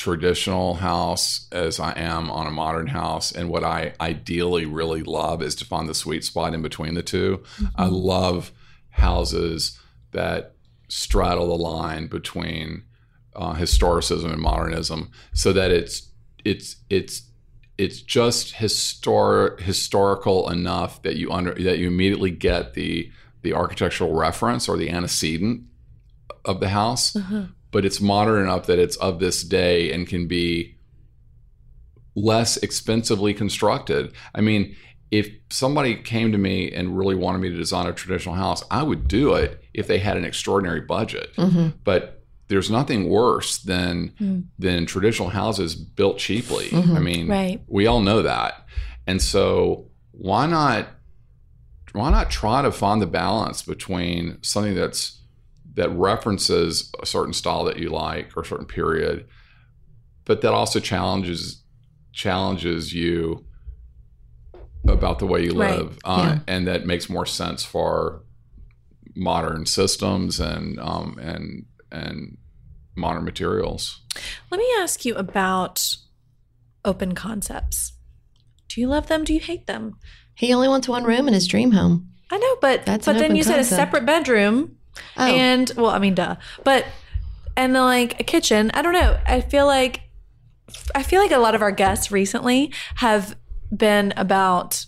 [0.01, 3.31] traditional house as I am on a modern house.
[3.31, 7.03] And what I ideally really love is to find the sweet spot in between the
[7.03, 7.43] 2
[7.77, 8.53] I love
[8.91, 9.79] houses
[10.13, 10.55] that
[10.89, 12.85] straddle the line between
[13.37, 16.09] uh, historicism and modernism, so that it's
[16.45, 17.23] it's it's
[17.79, 23.11] it's just histor- historical enough that you under that you immediately get the
[23.43, 25.63] the architectural reference or the antecedent
[26.45, 27.17] of the house,
[27.71, 30.77] but it's modern enough that it's of this day and can be
[32.15, 34.13] less expensively constructed.
[34.35, 34.77] I mean,
[35.11, 38.83] if somebody came to me and really wanted me to design a traditional house, I
[38.83, 41.35] would do it if they had an extraordinary budget.
[41.37, 41.69] Mm-hmm.
[41.85, 46.69] But there's nothing worse than than traditional houses built cheaply.
[46.73, 47.61] I mean, Right.
[47.69, 48.67] we all know that.
[49.07, 50.89] And so why not
[51.93, 55.20] why not try to find the balance between something that's
[55.75, 59.27] that references a certain style that you like or a certain period,
[60.25, 61.63] but that also challenges
[62.13, 63.47] challenges you
[64.89, 65.79] about the way you Right.
[65.79, 66.39] live, uh, Yeah.
[66.49, 68.25] and that makes more sense for
[69.15, 72.37] modern systems and um, and and
[72.97, 74.01] modern materials.
[74.51, 75.95] Let me ask you about
[76.85, 77.93] open concepts.
[78.69, 79.25] Do you love them?
[79.25, 79.97] Do you hate them?
[80.35, 82.09] He only wants one room in his dream home.
[82.31, 84.77] I know, but That's but then open you said a separate bedroom
[85.17, 86.37] Oh, and well, I mean, duh.
[86.65, 86.87] But
[87.57, 88.71] and then like a kitchen.
[88.75, 89.19] I don't know.
[89.27, 90.03] I feel like
[90.95, 93.37] I feel like a lot of our guests recently have
[93.75, 94.87] been about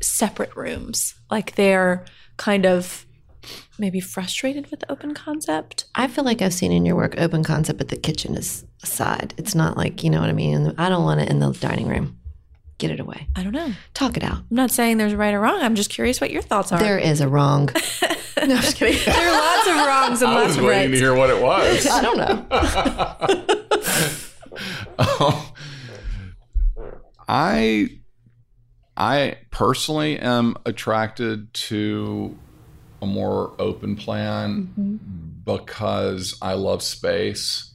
[0.00, 1.14] separate rooms.
[1.30, 2.04] Like they're
[2.36, 3.06] kind of
[3.78, 5.86] maybe frustrated with the open concept.
[5.94, 9.34] I feel like I've seen in your work open concept, but the kitchen is aside.
[9.36, 10.74] It's not like, you know what I mean?
[10.78, 12.18] I don't want it in the dining room.
[12.78, 13.28] Get it away.
[13.36, 13.72] I don't know.
[13.92, 14.38] Talk it out.
[14.38, 15.60] I'm not saying there's a right or wrong.
[15.60, 16.78] I'm just curious what your thoughts are.
[16.78, 17.70] There is a wrong.
[18.48, 19.00] no, I'm just kidding.
[19.04, 21.86] there are lots of wrongs and I lots was waiting to hear what it was.
[21.90, 22.46] I don't know.
[24.96, 25.42] Um,
[27.26, 27.88] I
[28.96, 32.38] I personally am attracted to
[33.02, 35.00] a more open plan
[35.44, 37.74] because I love space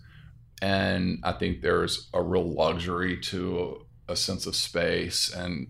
[0.61, 5.67] and I think there's a real luxury to a, sense of space and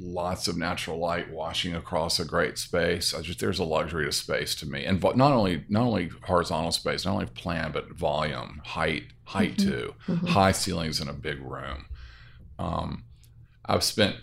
[0.00, 3.14] lots of natural light washing across a great space.
[3.14, 6.10] I just there's a luxury to space to me, and vo- not only not only
[6.22, 9.70] horizontal space, not only plan, but volume, height, height mm-hmm.
[9.70, 10.26] too, mm-hmm.
[10.26, 11.86] high ceilings in a big room.
[12.58, 13.04] Um,
[13.64, 14.16] I've spent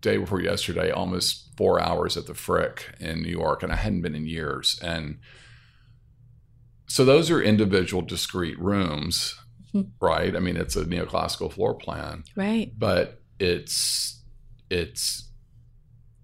[0.00, 4.02] day before yesterday, almost four hours at the Frick in New York, and I hadn't
[4.02, 4.78] been in years.
[4.82, 5.18] And
[6.86, 9.36] so those are individual, discrete rooms,
[9.72, 9.82] hmm.
[10.00, 10.34] right?
[10.34, 12.72] I mean, it's a neoclassical floor plan, Right.
[12.76, 14.22] but it's
[14.70, 15.28] it's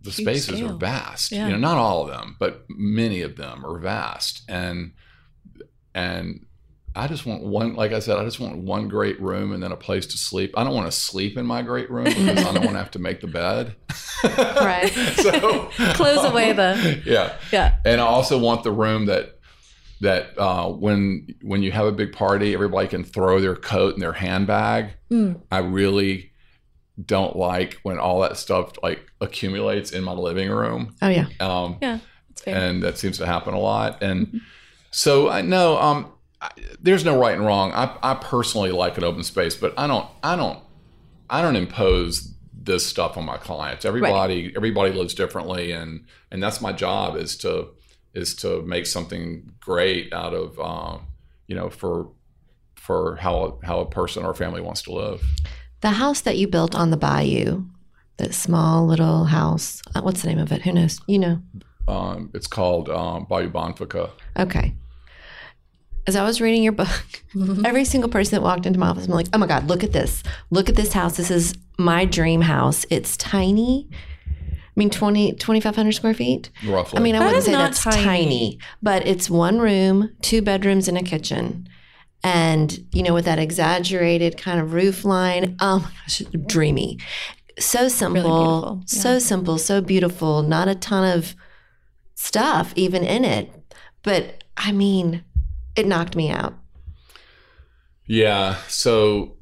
[0.03, 0.71] the Huge spaces scale.
[0.71, 1.31] are vast.
[1.33, 1.47] Yeah.
[1.47, 4.93] You know, not all of them, but many of them are vast, and
[5.95, 6.47] and
[6.97, 9.71] I just want one, like I said, I just want one great room and then
[9.71, 10.53] a place to sleep.
[10.57, 12.91] I don't want to sleep in my great room because I don't want to have
[12.93, 13.77] to make the bed.
[14.23, 14.91] Right.
[15.17, 17.77] so Close away the- yeah, Yeah.
[17.87, 19.39] and I also want the room that
[20.03, 24.03] that uh, when when you have a big party, everybody can throw their coat and
[24.03, 24.91] their handbag.
[25.11, 25.41] Mm.
[25.51, 26.30] I really
[27.07, 30.95] don't like when all that stuff like accumulates in my living room.
[31.03, 31.27] Oh yeah.
[31.41, 31.99] Um, Yeah.
[32.29, 32.57] That's fair.
[32.57, 34.03] and that seems to happen a lot.
[34.03, 34.41] And
[34.91, 37.73] so I know um, I, there's no right and wrong.
[37.73, 40.59] I, I personally like an open space, but I don't I don't
[41.29, 43.85] I don't impose this stuff on my clients.
[43.85, 47.69] Everybody everybody lives differently, and and that's my job is to
[48.15, 51.07] is to make something great out of um,
[51.47, 52.11] you know for
[52.75, 55.23] for how how a person or family wants to live.
[55.81, 57.65] The house that you built on the bayou,
[58.19, 59.83] that small little house.
[59.95, 60.63] uh, What's the name of it?
[60.63, 61.01] Who knows?
[61.07, 61.43] You know.
[61.89, 64.11] Um, it's called um, Bayou Bonfouca.
[64.39, 64.75] Okay.
[66.07, 67.23] As I was reading your book,
[67.65, 69.93] every single person that walked into my office, I'm like, oh my God, look at
[69.93, 70.23] this.
[70.51, 71.17] Look at this house.
[71.17, 72.85] This is my dream house.
[72.91, 73.89] It's tiny.
[73.93, 76.51] I mean, 20, 2,500 square feet.
[76.67, 76.99] Roughly.
[76.99, 78.05] I mean, I That wouldn't say that's tiny.
[78.05, 78.59] tiny.
[78.83, 81.69] but it's one room, two bedrooms, and a kitchen.
[82.23, 86.99] And, you know, with that exaggerated kind of roof line, oh my gosh, dreamy.
[87.59, 90.43] So simple, beautiful, so simple, so beautiful.
[90.43, 91.35] Not a ton of
[92.15, 93.51] stuff even in it.
[94.03, 95.25] But I mean,
[95.77, 96.55] it knocked me out.
[98.07, 98.57] Yeah.
[98.69, 99.37] So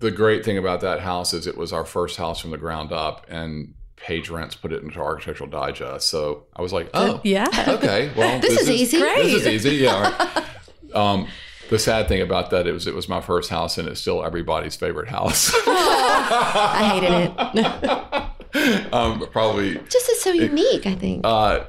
[0.00, 2.92] the great thing about that house is it was our first house from the ground
[2.92, 6.08] up, and Paige Rense put it into Architectural Digest.
[6.08, 7.46] So I was like, oh, yeah.
[7.68, 8.12] okay.
[8.16, 8.98] Well, This is easy.
[8.98, 9.76] This is easy.
[9.76, 9.94] Yeah.
[9.94, 10.44] all right.
[10.94, 11.26] Um,
[11.70, 14.24] the sad thing about that it was it was my first house, and it's still
[14.24, 15.52] everybody's favorite house.
[15.66, 18.92] I hated it.
[18.92, 21.26] um, probably Just is so unique, I think.
[21.26, 21.64] Uh,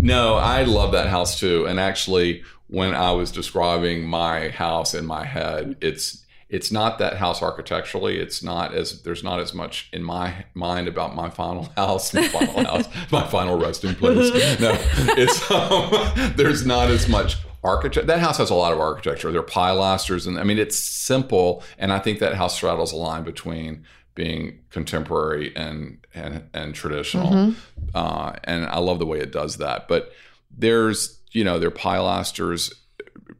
[0.00, 1.66] no, I love that house too.
[1.66, 7.18] And actually, when I was describing my house in my head, it's it's not that
[7.18, 8.18] house architecturally.
[8.18, 12.26] It's not as there's not as much in my mind about my final house, my
[12.28, 14.60] final house, my final resting place.
[14.60, 14.76] No,
[15.16, 18.06] it's um, there's not as much architecture.
[18.06, 19.30] That house has a lot of architecture.
[19.32, 21.62] There are pilasters, and I mean it's simple.
[21.78, 23.84] And I think that house straddles a line between
[24.14, 27.54] being contemporary and and and traditional.
[27.94, 29.88] Uh, and I love the way it does that.
[29.88, 30.12] But
[30.50, 32.72] there's you know there are pilasters,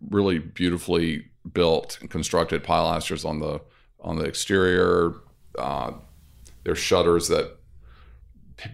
[0.08, 3.60] really beautifully built and constructed pilasters on the
[4.00, 5.14] on the exterior.
[5.58, 5.92] Uh,
[6.64, 7.57] there's shutters that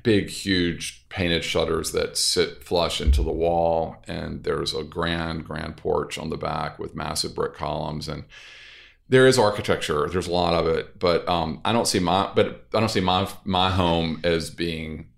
[0.03, 5.77] big, huge painted shutters that sit flush into the wall, and there's a grand, grand
[5.77, 8.25] porch on the back with massive brick columns and
[9.09, 10.09] there is architecture.
[10.09, 13.01] There's a lot of it, but um, I don't see my but I don't see
[13.01, 15.09] my my home as being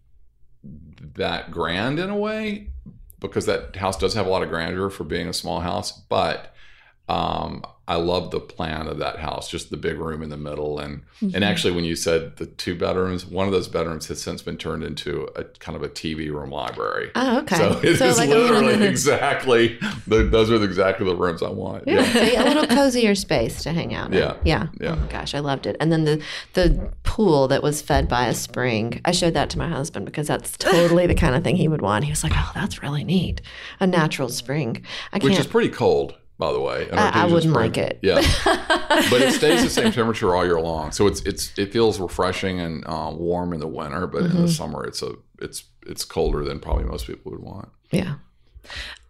[1.15, 2.73] that grand in a way
[3.21, 5.93] because that house does have a lot of grandeur for being a small house.
[5.93, 6.55] But
[7.09, 10.81] um, I love the plan of that house, just the big room in the middle,
[10.81, 11.43] and and mm-hmm.
[11.43, 14.83] actually when you said the two bedrooms, one of those bedrooms has since been turned
[14.83, 17.11] into a kind of a TV room library.
[17.15, 17.57] oh, okay.
[17.57, 21.85] So it is like literally little, exactly the, those are exactly the rooms I want.
[21.87, 22.05] Yeah.
[22.13, 24.19] See, a little cozier space to hang out in.
[24.19, 24.37] Yeah.
[24.45, 24.67] Yeah.
[24.81, 24.97] Yeah.
[24.99, 25.77] Oh gosh, I loved it.
[25.79, 26.23] And then the
[26.55, 29.01] the pool that was fed by a spring.
[29.05, 31.83] I showed that to my husband because that's totally the kind of thing he would
[31.83, 32.05] want.
[32.05, 33.41] He was like, "Oh, that's really neat.
[33.81, 36.91] A natural spring." I Which can't is pretty cold, by the way.
[36.91, 37.67] I- I Artesian wouldn't spring.
[37.67, 37.99] like it.
[38.03, 38.15] Yeah,
[39.11, 42.61] but it stays the same temperature all year long, so it's it's it feels refreshing
[42.61, 44.37] and uh, warm in the winter, but Mm-hmm.
[44.37, 47.69] in the summer it's a it's it's colder than probably most people would want.
[47.91, 48.15] Yeah.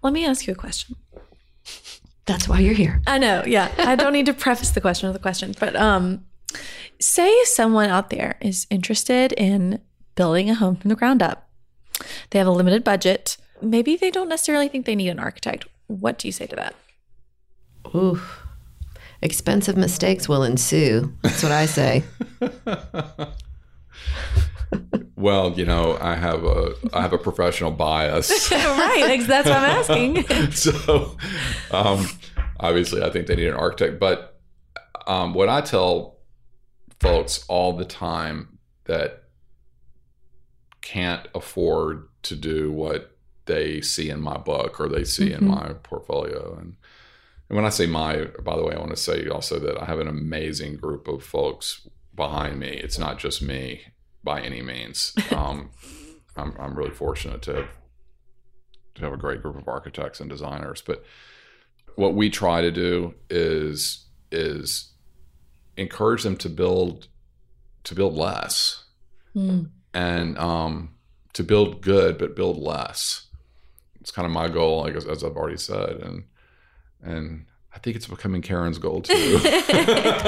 [0.03, 0.97] Let me ask you a question.
[2.27, 3.01] That's why you're here.
[3.07, 3.73] I know, yeah.
[3.79, 6.25] I don't need to preface the question with a question, but um,
[7.01, 9.81] say someone out there is interested in
[10.17, 11.49] building a home from the ground up.
[12.31, 13.37] They have a limited budget.
[13.63, 15.67] Maybe they don't necessarily think they need an architect.
[15.87, 16.75] What do you say to that?
[17.95, 18.21] Ooh.
[19.23, 21.13] Expensive mistakes will ensue.
[21.23, 22.05] That's what I say.
[25.17, 29.65] Well, you know, I have a I have a professional bias, right, that's what I'm
[29.65, 30.51] asking.
[30.53, 31.17] so
[31.71, 32.07] um,
[32.61, 33.99] obviously I think they need an architect.
[33.99, 34.39] But
[35.07, 36.19] um, what I tell
[37.01, 39.25] folks all the time that
[40.83, 43.17] can't afford to do what
[43.47, 46.77] they see in my book or they see in my portfolio and
[47.49, 49.85] and when I say my, by the way, I want to say also that I
[49.85, 52.69] have an amazing group of folks behind me.
[52.69, 53.83] It's not just me,
[54.25, 55.15] by any means.
[55.33, 55.71] Um,
[56.39, 57.69] I'm, I'm really fortunate to have,
[58.97, 60.83] to have a great group of architects and designers.
[60.83, 61.03] But
[61.95, 64.93] what we try to do is is
[65.79, 67.09] encourage them to build
[67.85, 68.85] to build less
[69.35, 69.69] Mm.
[69.93, 70.95] and um,
[71.35, 73.27] to build good, but build less.
[74.01, 76.25] It's kind of my goal, I guess, as I've already said, and
[77.07, 79.15] and I think it's becoming Karen's goal too.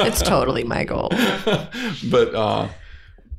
[0.09, 1.09] It's totally my goal.
[2.11, 2.69] but uh,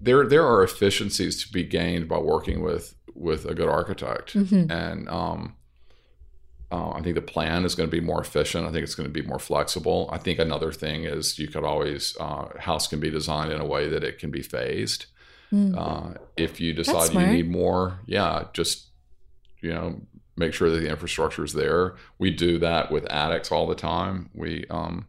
[0.01, 4.71] there there are efficiencies to be gained by working with with a good architect, Mhm.
[4.71, 5.55] and um,
[6.71, 8.65] uh, I think the plan is going to be more efficient.
[8.67, 10.09] I think it's going to be more flexible.
[10.11, 13.65] I think another thing is you could always uh, house can be designed in a
[13.65, 15.07] way that it can be phased.
[15.51, 15.75] Mm.
[15.75, 18.87] Uh, if you decide you need more, yeah, just
[19.61, 19.99] you know
[20.39, 21.95] make sure that the infrastructure is there.
[22.17, 24.29] We do that with attics all the time.
[24.33, 25.07] We um,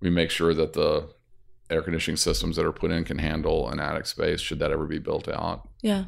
[0.00, 1.08] we make sure that the
[1.68, 4.86] air conditioning systems that are put in can handle an attic space should that ever
[4.86, 5.68] be built out.
[5.82, 6.04] Yeah.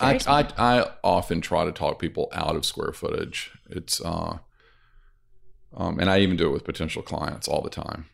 [0.00, 0.18] I.
[0.26, 3.52] I I often try to talk people out of square footage.
[3.68, 4.38] It's uh,
[5.76, 8.06] um, and I even do it with potential clients all the time.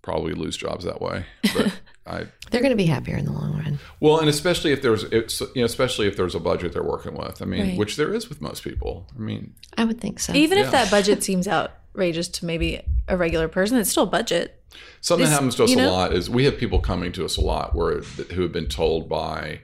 [0.00, 3.52] Probably lose jobs that way, but I They're going to be happier in the long
[3.56, 3.78] run.
[4.00, 7.14] well, and especially if there's it's you know especially if there's a budget they're working
[7.16, 7.40] with.
[7.40, 7.78] I mean, Right.
[7.78, 9.06] which there is with most people.
[9.16, 10.32] I mean, I would think so.
[10.34, 10.64] Even Yeah.
[10.64, 14.58] if that budget seems outrageous to maybe a regular person, it's still a budget.
[15.02, 15.92] something This- that happens to us you a know?
[15.92, 19.06] lot is we have people coming to us a lot where who have been told
[19.08, 19.60] by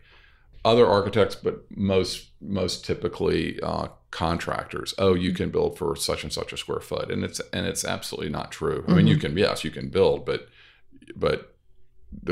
[0.65, 6.33] other architects, but most most typically uh, contractors, oh, you can build for such and
[6.33, 8.85] such a square foot, and it's and it's absolutely not true.
[8.87, 10.49] I mean, you can yes, you can build, but
[11.17, 11.58] but the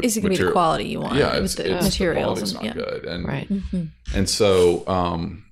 [0.03, 2.41] Is it going to be the material- quality you want Yeah, it's, the it's materials?
[2.41, 2.73] the quality's and, not yeah.
[3.01, 3.49] good, and right.
[3.49, 3.89] Mhm.
[4.15, 5.45] and so um,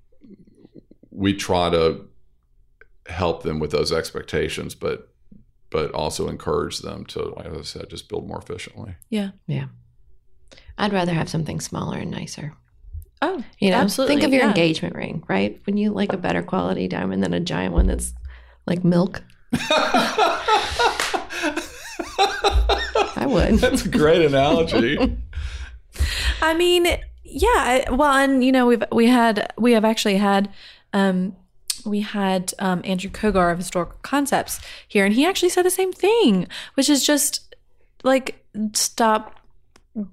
[1.11, 2.07] we try to
[3.07, 5.11] help them with those expectations, but
[5.71, 8.95] but also encourage them to, like I said, just build more efficiently.
[9.11, 9.67] Yeah, yeah.
[10.79, 12.55] I'd rather have something smaller and nicer.
[13.21, 14.49] Oh, You know, Absolutely, think of your yeah.
[14.51, 15.61] engagement ring, right?
[15.67, 18.13] When you like a better quality diamond than a giant one that's
[18.67, 19.23] like milk.
[23.35, 23.55] Would.
[23.61, 24.99] That's a great analogy.
[26.43, 26.87] I mean,
[27.23, 27.91] yeah.
[27.91, 30.51] Well, and you know, we've we had we have actually had
[30.93, 31.37] um
[31.85, 35.93] we had um Andrew Cogar of Historical Concepts here, and he actually said the same
[35.93, 37.55] thing, which is just
[38.03, 39.41] like stop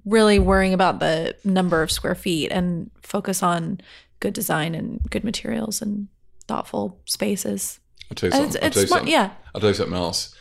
[0.05, 3.81] really worrying about the number of square feet and focus on
[4.19, 6.07] good design and good materials and
[6.47, 7.79] thoughtful spaces.
[8.09, 8.47] I'll tell you something.
[8.47, 9.07] It's, I'll tell you something.
[9.07, 9.31] yeah.
[9.55, 10.35] I'll tell you something else.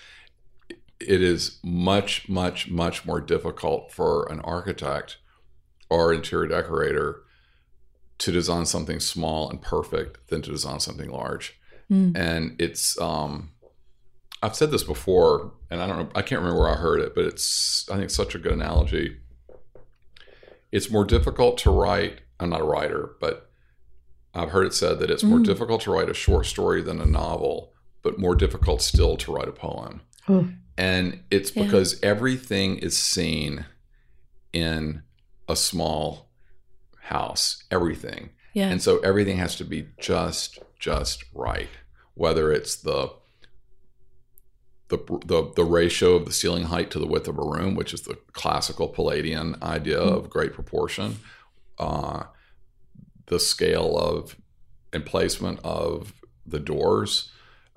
[1.00, 5.16] It is much, much, much more difficult for an architect
[5.88, 7.22] or interior decorator
[8.18, 11.58] to design something small and perfect than to design something large.
[11.90, 12.16] Mm.
[12.16, 13.50] And it's, um,
[14.42, 17.14] I've said this before, and I don't know, I can't remember where I heard it,
[17.14, 19.16] but it's, I think, such a good analogy.
[20.70, 22.20] It's more difficult to write.
[22.38, 23.50] I'm not a writer, but
[24.34, 25.46] I've heard it said that it's more Mm.
[25.46, 27.72] difficult to write a short story than a novel,
[28.02, 30.02] but more difficult still to write a poem.
[30.28, 30.48] Oh.
[30.80, 31.64] And it's Yeah.
[31.64, 33.66] because everything is seen
[34.52, 35.02] in
[35.48, 36.30] a small
[37.02, 38.30] house, everything.
[38.54, 38.70] Yeah.
[38.70, 41.68] And so everything has to be just just right.
[42.14, 43.12] Whether it's the
[44.88, 47.92] the, the the ratio of the ceiling height to the width of a room, which
[47.94, 51.18] is the classical Palladian idea of great proportion,
[51.78, 52.24] uh,
[53.26, 54.36] the scale of
[54.92, 56.12] and placement of
[56.44, 57.30] the doors,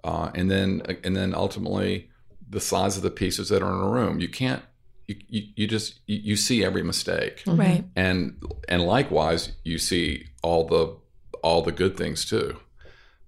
[0.03, 2.09] uh, and then and then ultimately
[2.53, 4.19] the size of the pieces that are in a room.
[4.19, 4.63] You can't
[5.07, 7.59] you, you, you just you, you see every mistake mm-hmm.
[7.59, 7.85] right.
[7.95, 10.95] and and likewise you see all the
[11.41, 12.57] all the good things too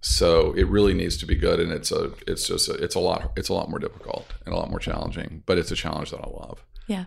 [0.01, 2.99] so it really needs to be good and it's a it's just a, it's a
[2.99, 6.11] lot it's a lot more difficult and a lot more challenging but it's a challenge
[6.11, 7.05] that i love Yeah.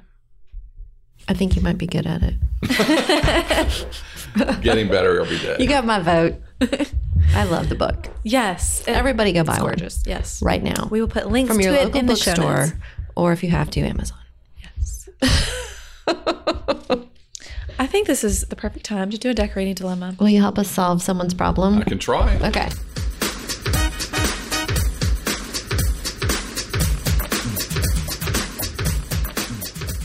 [1.27, 2.37] I think you might be good at it.
[4.63, 6.37] getting better every day You got my vote.
[7.35, 8.09] I love the book.
[8.25, 8.83] Yes.
[8.87, 10.03] Everybody go buy it's one gorgeous.
[10.07, 10.43] Yes.
[10.43, 12.81] right now We will put links from your to local in the show bookstore,
[13.17, 14.19] or if you have to, Amazon.
[14.63, 15.09] Yes.
[17.81, 20.17] I think this is the perfect time to do a decorating dilemma.
[20.19, 21.79] Will you help us solve someone's problem?
[21.79, 22.69] i can try Okay.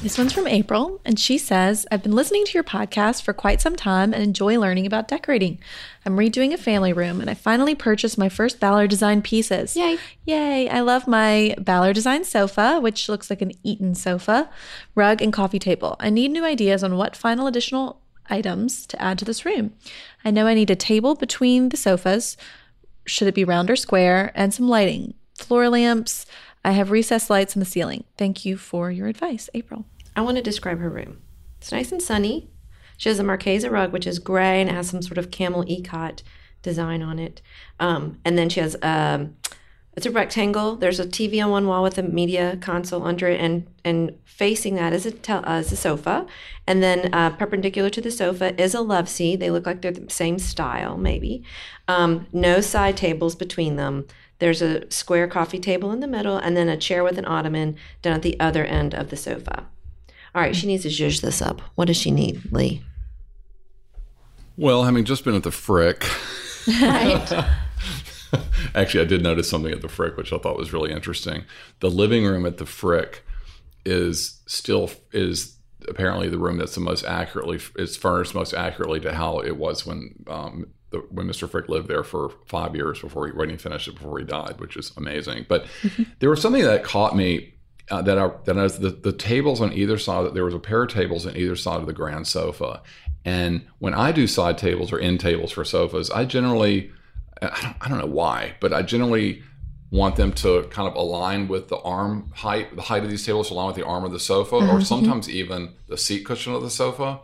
[0.04, 3.62] This one's from April, and she says, I've been listening to your podcast for quite
[3.62, 5.60] some time and enjoy learning about decorating.
[6.06, 9.78] I'm redoing a family room, and I finally purchased my first Ballard design pieces.
[9.78, 9.98] Yay.
[10.26, 10.68] Yay.
[10.68, 14.50] I love my Ballard design sofa, which looks like an Eaton sofa,
[14.94, 15.96] rug, and coffee table.
[16.02, 19.74] I need new ideas on what final additional items to add to this room.
[20.26, 22.36] I know I need a table between the sofas.
[23.06, 24.34] Should it be round or square?
[24.36, 26.26] And some lighting, floor lamps.
[26.66, 28.04] I have recessed lights in the ceiling.
[28.18, 29.86] Thank you for your advice, April.
[30.16, 31.22] I want to describe her room.
[31.60, 32.50] It's nice and sunny.
[32.98, 36.22] She has a Marquesa rug, which is gray and has some sort of camel ikat
[36.62, 37.42] design on it.
[37.80, 39.36] Um, and then she has um,
[39.96, 40.76] it's a rectangle.
[40.76, 44.76] There's a TV on one wall with a media console under it, and and facing
[44.76, 46.26] that is a tel- uh, is a sofa,
[46.66, 49.36] and then uh, perpendicular to the sofa is a love seat.
[49.40, 51.44] They look like they're the same style, maybe.
[51.88, 54.08] Um, no side tables between them.
[54.40, 57.76] There's a square coffee table in the middle, and then a chair with an ottoman
[58.02, 59.68] down at the other end of the sofa.
[60.36, 61.62] All right, she needs to zhuzh this up.
[61.76, 62.82] What does she need, Lee?
[64.58, 66.06] Well, having just been at the Frick,
[66.68, 67.46] Right.
[68.76, 71.44] actually, I did notice something at the Frick, which I thought was really interesting.
[71.80, 73.24] The living room at the Frick
[73.86, 75.58] is still is
[75.90, 79.86] apparently the room that's the most accurately is furnished most accurately to how it was
[79.86, 81.50] when um, the, when Mr.
[81.50, 84.60] Frick lived there for five years before he when he finished it before he died,
[84.60, 85.46] which is amazing.
[85.50, 85.66] But
[86.20, 87.56] there was something that caught me
[87.90, 90.34] uh, that I that I was the, the tables on either side.
[90.34, 92.82] There was a pair of tables on either side of the grand sofa,
[93.26, 96.92] and when I do side tables or end tables for sofas, I generally
[97.42, 99.44] I don't, I don't know why, but I generally
[99.92, 103.52] want them to kind of align with the arm height, the height of these tables
[103.52, 106.70] align with the arm of the sofa, or sometimes even the seat cushion of the
[106.70, 107.20] sofa.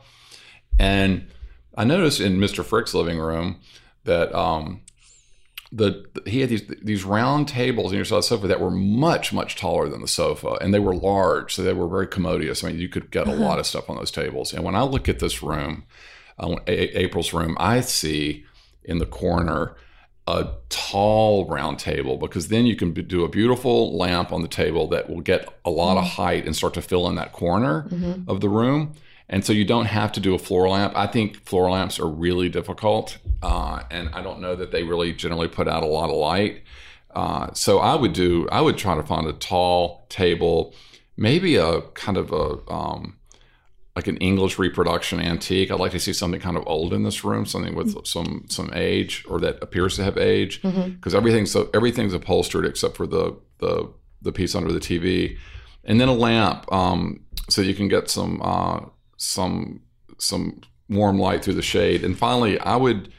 [0.77, 1.27] And
[1.75, 2.63] I noticed in Mr.
[2.63, 3.59] Frick's living room
[4.03, 4.81] that um,
[5.71, 9.55] the he had these these round tables in your side sofa that were much much
[9.55, 12.63] taller than the sofa, and they were large, so they were very commodious.
[12.63, 13.59] I mean, you could get a lot uh-huh.
[13.59, 14.53] of stuff on those tables.
[14.53, 15.83] And when I look at this room,
[16.39, 18.45] uh, A- April's room, I see
[18.83, 19.75] in the corner
[20.25, 24.47] a tall round table because then you can b- do a beautiful lamp on the
[24.47, 26.21] table that will get a lot of mm-hmm.
[26.21, 28.29] height and start to fill in that corner mm-hmm.
[28.29, 28.93] of the room.
[29.29, 30.93] And so you don't have to do a floor lamp.
[30.95, 35.13] I think floor lamps are really difficult, uh, and I don't know that they really
[35.13, 36.63] generally put out a lot of light.
[37.11, 40.73] Uh, so I would do, I would try to find a tall table,
[41.15, 43.17] maybe a kind of a um,
[43.95, 45.69] like an English reproduction antique.
[45.71, 48.71] I'd like to see something kind of old in this room, something with some some
[48.73, 53.37] age or that appears to have age, because everything's so everything's upholstered except for the
[53.59, 53.91] the
[54.21, 55.37] the piece under the TV,
[55.83, 58.79] and then a lamp um, so you can get some uh,
[59.19, 59.81] some
[60.17, 62.03] some warm light through the shade.
[62.03, 63.13] And finally, I would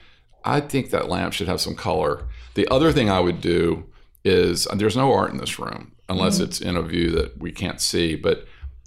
[0.45, 2.27] I think that lamp should have some color.
[2.55, 3.85] The other thing I would do
[4.25, 7.81] is there's no art in this room unless it's in a view that we can't
[7.81, 8.45] see, but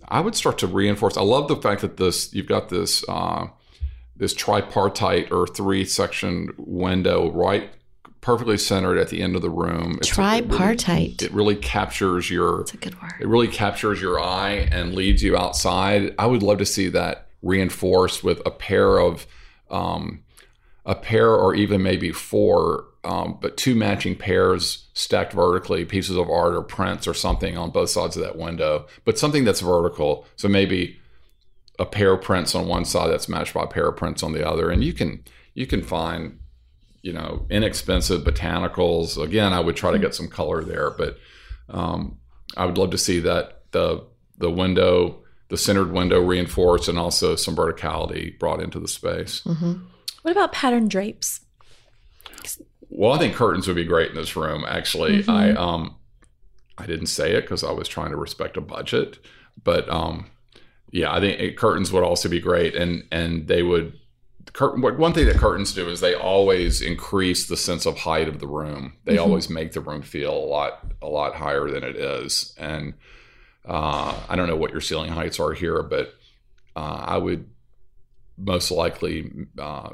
[0.10, 1.16] I would start to reinforce.
[1.16, 3.48] I love the fact that this you've got this uh,
[4.16, 7.70] this tripartite or three section window right
[8.24, 10.00] perfectly centered at the end of the room.
[10.02, 11.22] It's- it really- Tripartite.
[11.22, 13.12] It really captures your That's a good word.
[13.20, 16.16] it really captures your eye and leads you outside.
[16.18, 19.28] I would love to see that reinforced with a pair of
[19.70, 20.22] um,
[20.86, 26.30] a pair or even maybe four, um, but two matching pairs stacked vertically, pieces of
[26.30, 30.26] art or prints or something on both sides of that window, but something that's vertical.
[30.36, 30.98] So maybe
[31.80, 34.32] a pair of prints on one side that's matched by a pair of prints on
[34.34, 35.24] the other, and you can
[35.56, 36.38] you can find
[37.04, 39.22] you know inexpensive botanicals.
[39.22, 41.20] Again, I would try to get some color there, but
[41.70, 42.18] um,
[42.58, 44.04] I would love to see that the
[44.38, 49.46] the window, the centered window reinforced, and also some verticality brought into the space.
[50.24, 51.42] What about pattern drapes?
[52.90, 54.64] Well, I think curtains would be great in this room.
[54.68, 55.98] Actually, I um,
[56.78, 59.20] I didn't say it because I was trying to respect a budget,
[59.64, 60.28] but um,
[60.92, 64.00] yeah, I think it, curtains would also be great, and and they would.
[64.52, 68.40] Curtain, one thing that curtains do is they always increase the sense of height of
[68.40, 68.94] the room.
[69.06, 72.94] They always make the room feel a lot a lot higher than it is, and
[73.66, 76.14] uh, I don't know what your ceiling heights are here, but
[76.76, 77.50] uh, I would
[78.38, 79.90] most likely, uh,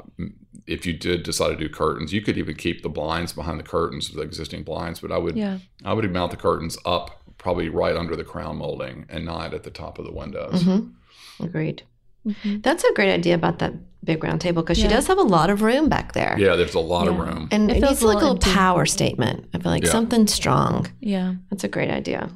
[0.66, 3.64] if you did decide to do curtains, you could even keep the blinds behind the
[3.64, 5.00] curtains, the existing blinds.
[5.00, 5.58] But I would, Yeah.
[5.84, 9.62] I would mount the curtains up, probably right under the crown molding, and not at
[9.62, 10.64] the top of the windows.
[10.64, 11.44] Mm-hmm.
[11.44, 11.82] Agreed.
[12.26, 12.62] Mhm.
[12.62, 13.72] That's a great idea about that
[14.04, 16.36] big round table because she does have a lot of room back there.
[16.38, 17.48] Yeah, there's a lot of room.
[17.50, 18.58] And It it, feels needs a like a little little empty.
[18.58, 19.46] power statement.
[19.54, 19.90] I feel like Yeah.
[19.90, 20.86] something strong.
[21.00, 21.34] Yeah.
[21.50, 22.30] That's a great idea.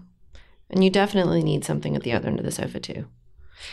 [0.71, 3.07] And you definitely need something at the other end of the sofa too.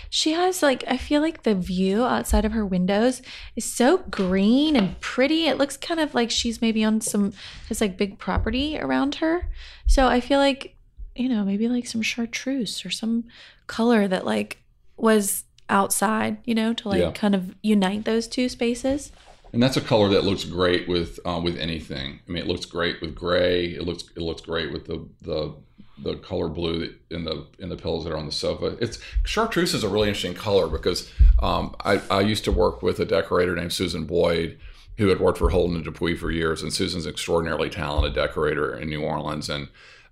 [0.09, 3.21] She has like I feel like the view outside of her windows
[3.57, 5.47] is so green and pretty.
[5.47, 7.33] It looks kind of like she's maybe on some
[7.67, 9.49] has like big property around her.
[9.87, 10.75] So I feel like
[11.13, 13.25] you know, maybe like some chartreuse or some
[13.67, 14.59] color that like
[14.95, 17.11] was outside, you know, to like Yeah.
[17.11, 19.11] kind of unite those two spaces.
[19.53, 22.19] And that's a color that looks great with uh, with anything.
[22.27, 23.65] I mean, it looks great with gray.
[23.67, 25.53] It looks it looks great with the the
[26.03, 28.77] the color blue in the in the pillows that are on the sofa.
[28.79, 31.09] It's chartreuse is a really interesting color because
[31.41, 34.57] um, I, I used to work with a decorator named Susan Boyd
[34.97, 38.75] who had worked for Holden and Dupuy for years, and Susan's an extraordinarily talented decorator
[38.75, 39.49] in New Orleans.
[39.49, 39.67] And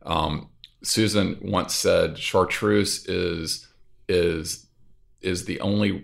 [0.05, 0.49] um,
[0.83, 3.67] Susan once said chartreuse is
[4.07, 4.65] is
[5.21, 6.03] is the only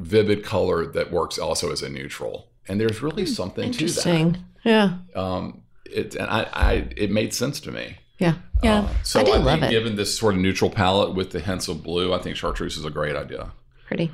[0.00, 2.48] vivid color that works also as a neutral.
[2.68, 4.06] And there's really something to that.
[4.06, 4.36] Interesting.
[4.64, 4.98] Yeah.
[5.14, 7.96] Um, it and I, I it made sense to me.
[8.18, 8.34] Yeah.
[8.62, 8.80] Yeah.
[8.82, 9.70] Uh, so I I, do think love it.
[9.70, 12.84] given this sort of neutral palette with the hints of blue, I think chartreuse is
[12.84, 13.52] a great idea.
[13.86, 14.12] Pretty.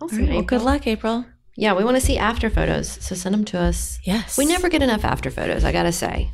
[0.00, 0.20] Awesome.
[0.20, 1.24] All right, well, good luck, April.
[1.56, 3.98] Yeah, we want to see after photos, so send them to us.
[4.04, 4.36] Yes.
[4.38, 6.30] We never get enough after photos, I gotta say.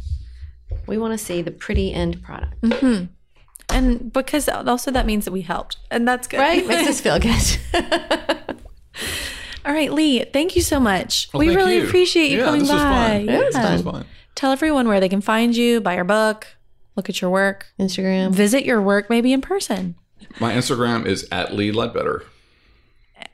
[0.86, 2.54] We want to see the pretty end product.
[2.64, 3.04] hmm
[3.72, 5.76] And because also that means that we helped.
[5.90, 6.38] And that's good.
[6.40, 6.66] Right?
[6.66, 7.58] Makes us feel good.
[9.64, 11.28] All right, Lee, thank you so much.
[11.32, 11.84] Well, we really you.
[11.86, 12.88] appreciate you Yeah, coming this was by.
[12.88, 13.26] fun.
[13.26, 13.40] Was Yeah.
[13.76, 14.06] This was fun.
[14.34, 16.46] Tell everyone where they can find you, buy your book,
[16.96, 18.32] look at your work, Instagram.
[18.32, 19.96] visit your work maybe in person.
[20.40, 22.24] My Instagram is at Lee Ledbetter.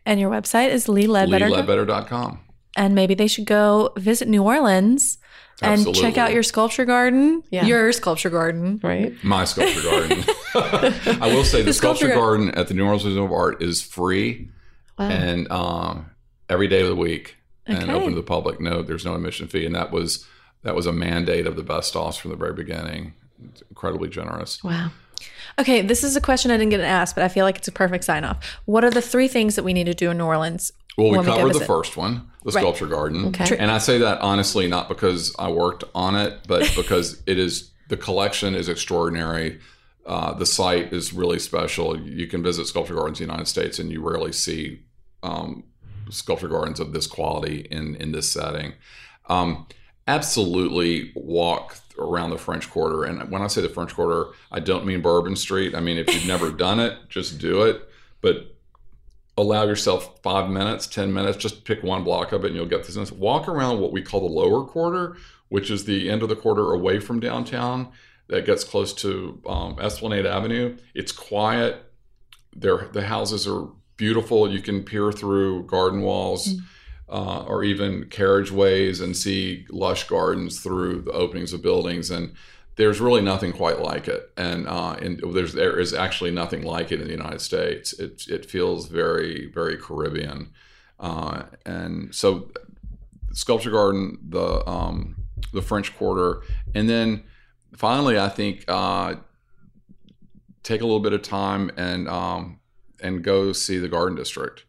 [0.05, 1.47] And your website is Lee Ledbetter.
[1.49, 2.41] LeeLedbetter.com.
[2.77, 5.19] And maybe they should go visit New Orleans
[5.63, 7.43] and check out your sculpture garden.
[7.51, 7.65] Yeah.
[7.65, 8.79] Your sculpture garden.
[8.83, 9.13] Right?
[9.25, 10.25] My sculpture garden.
[10.55, 13.83] I will say the, sculpture sculpture garden at the New Orleans Museum of Art is
[13.83, 14.51] free
[14.99, 15.11] Wow.
[15.11, 16.11] and um,
[16.49, 17.37] every day of the week
[17.67, 18.61] and open to the public.
[18.61, 20.27] No, there's no admission fee, and that was
[20.63, 23.13] that was a mandate of the Besthoffs from the very beginning.
[23.51, 24.63] It's incredibly generous.
[24.65, 24.91] wow.
[25.59, 27.73] Okay, this is a question I didn't get asked, but I feel like it's a
[27.73, 28.59] perfect sign off.
[28.67, 30.71] What are the three things that we need to do in New Orleans?
[30.99, 32.63] Well, we when we covered the first one, the Right.
[32.63, 33.27] sculpture garden.
[33.27, 33.57] Okay.
[33.59, 37.73] And I say that honestly, not because I worked on it, but because it is
[37.89, 39.59] the collection is extraordinary.
[40.07, 41.99] Uh, the site is really special.
[42.01, 44.83] You can visit sculpture gardens in the United States, and you rarely see
[45.25, 45.65] um,
[46.11, 48.75] sculpture gardens of this quality in in this setting.
[49.29, 49.67] Um,
[50.07, 54.87] absolutely walk around the French Quarter, and when I say the French Quarter, I don't
[54.87, 55.75] mean Bourbon Street.
[55.75, 57.83] I mean if you've never done it, just do it.
[58.21, 58.56] But
[59.37, 62.85] allow yourself five minutes, 10 minutes, just pick one block of it and you'll get
[62.85, 63.13] this.
[63.13, 65.17] Walk around what we call the lower quarter,
[65.49, 67.91] which is the end of the quarter away from downtown
[68.29, 70.77] that gets close to um, Esplanade Avenue.
[70.95, 71.93] It's quiet.
[72.55, 74.51] There, the houses are beautiful.
[74.51, 76.55] You can peer through garden walls
[77.09, 82.11] uh, or even carriageways and see lush gardens through the openings of buildings.
[82.11, 82.35] And
[82.77, 86.93] there's really nothing quite like it, and uh, and there's there is actually nothing like
[86.93, 87.93] it in the United States.
[87.95, 90.51] It it feels very very Caribbean,
[91.01, 92.51] uh, and so
[93.33, 95.17] Sculpture Garden, the um,
[95.53, 96.43] the French Quarter,
[96.75, 97.25] and then
[97.75, 99.15] finally I think uh,
[100.63, 102.61] take a little bit of time and um,
[103.01, 104.65] and go see the Garden District.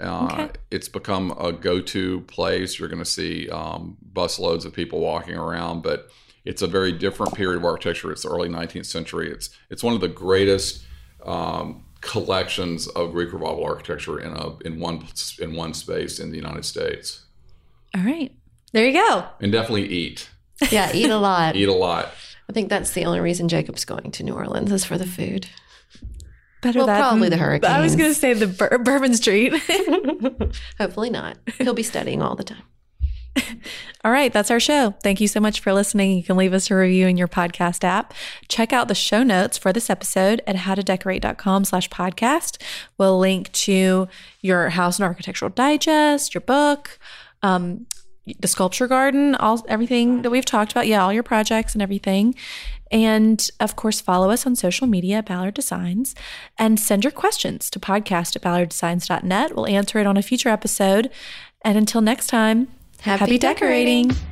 [0.00, 0.48] Uh, Okay.
[0.72, 2.78] It's become a go-to place.
[2.78, 6.08] You're going to see um, busloads of people walking around, but
[6.44, 8.10] it's a very different period of architecture.
[8.12, 9.30] It's the early 19th century.
[9.30, 10.84] It's it's one of the greatest
[11.24, 15.06] um, collections of Greek Revival architecture in a in one
[15.38, 17.24] in one space in the United States.
[17.96, 18.32] All right.
[18.72, 19.26] There you go.
[19.40, 20.30] And definitely eat,
[20.70, 21.56] Yeah, eat a lot.
[21.56, 22.08] eat a lot.
[22.48, 25.46] I think that's the only reason Jacob's going to New Orleans is for the food.
[26.62, 29.52] Better Well, that probably than- the I was going to say the Bur- Bourbon Street.
[30.78, 31.36] Hopefully not.
[31.58, 32.62] He'll be studying all the time.
[34.04, 34.94] All right, that's our show.
[35.02, 36.16] Thank you so much for listening.
[36.16, 38.12] You can leave us a review in your podcast app.
[38.48, 42.60] Check out the show notes for this episode at howtodecorate.com slash podcast.
[42.98, 44.08] We'll link to
[44.40, 46.98] your house and architectural digest, your book,
[47.42, 47.86] um,
[48.38, 50.86] the sculpture garden, all everything that we've talked about.
[50.86, 52.34] Yeah, all your projects and everything.
[52.90, 56.14] And of course, follow us on social media at Ballard Designs
[56.58, 59.56] and send your questions to podcast at ballarddesigns.net.
[59.56, 61.10] We'll answer it on a future episode.
[61.62, 62.68] And until next time,
[63.02, 64.08] Happy happy decorating.
[64.08, 64.31] decorating.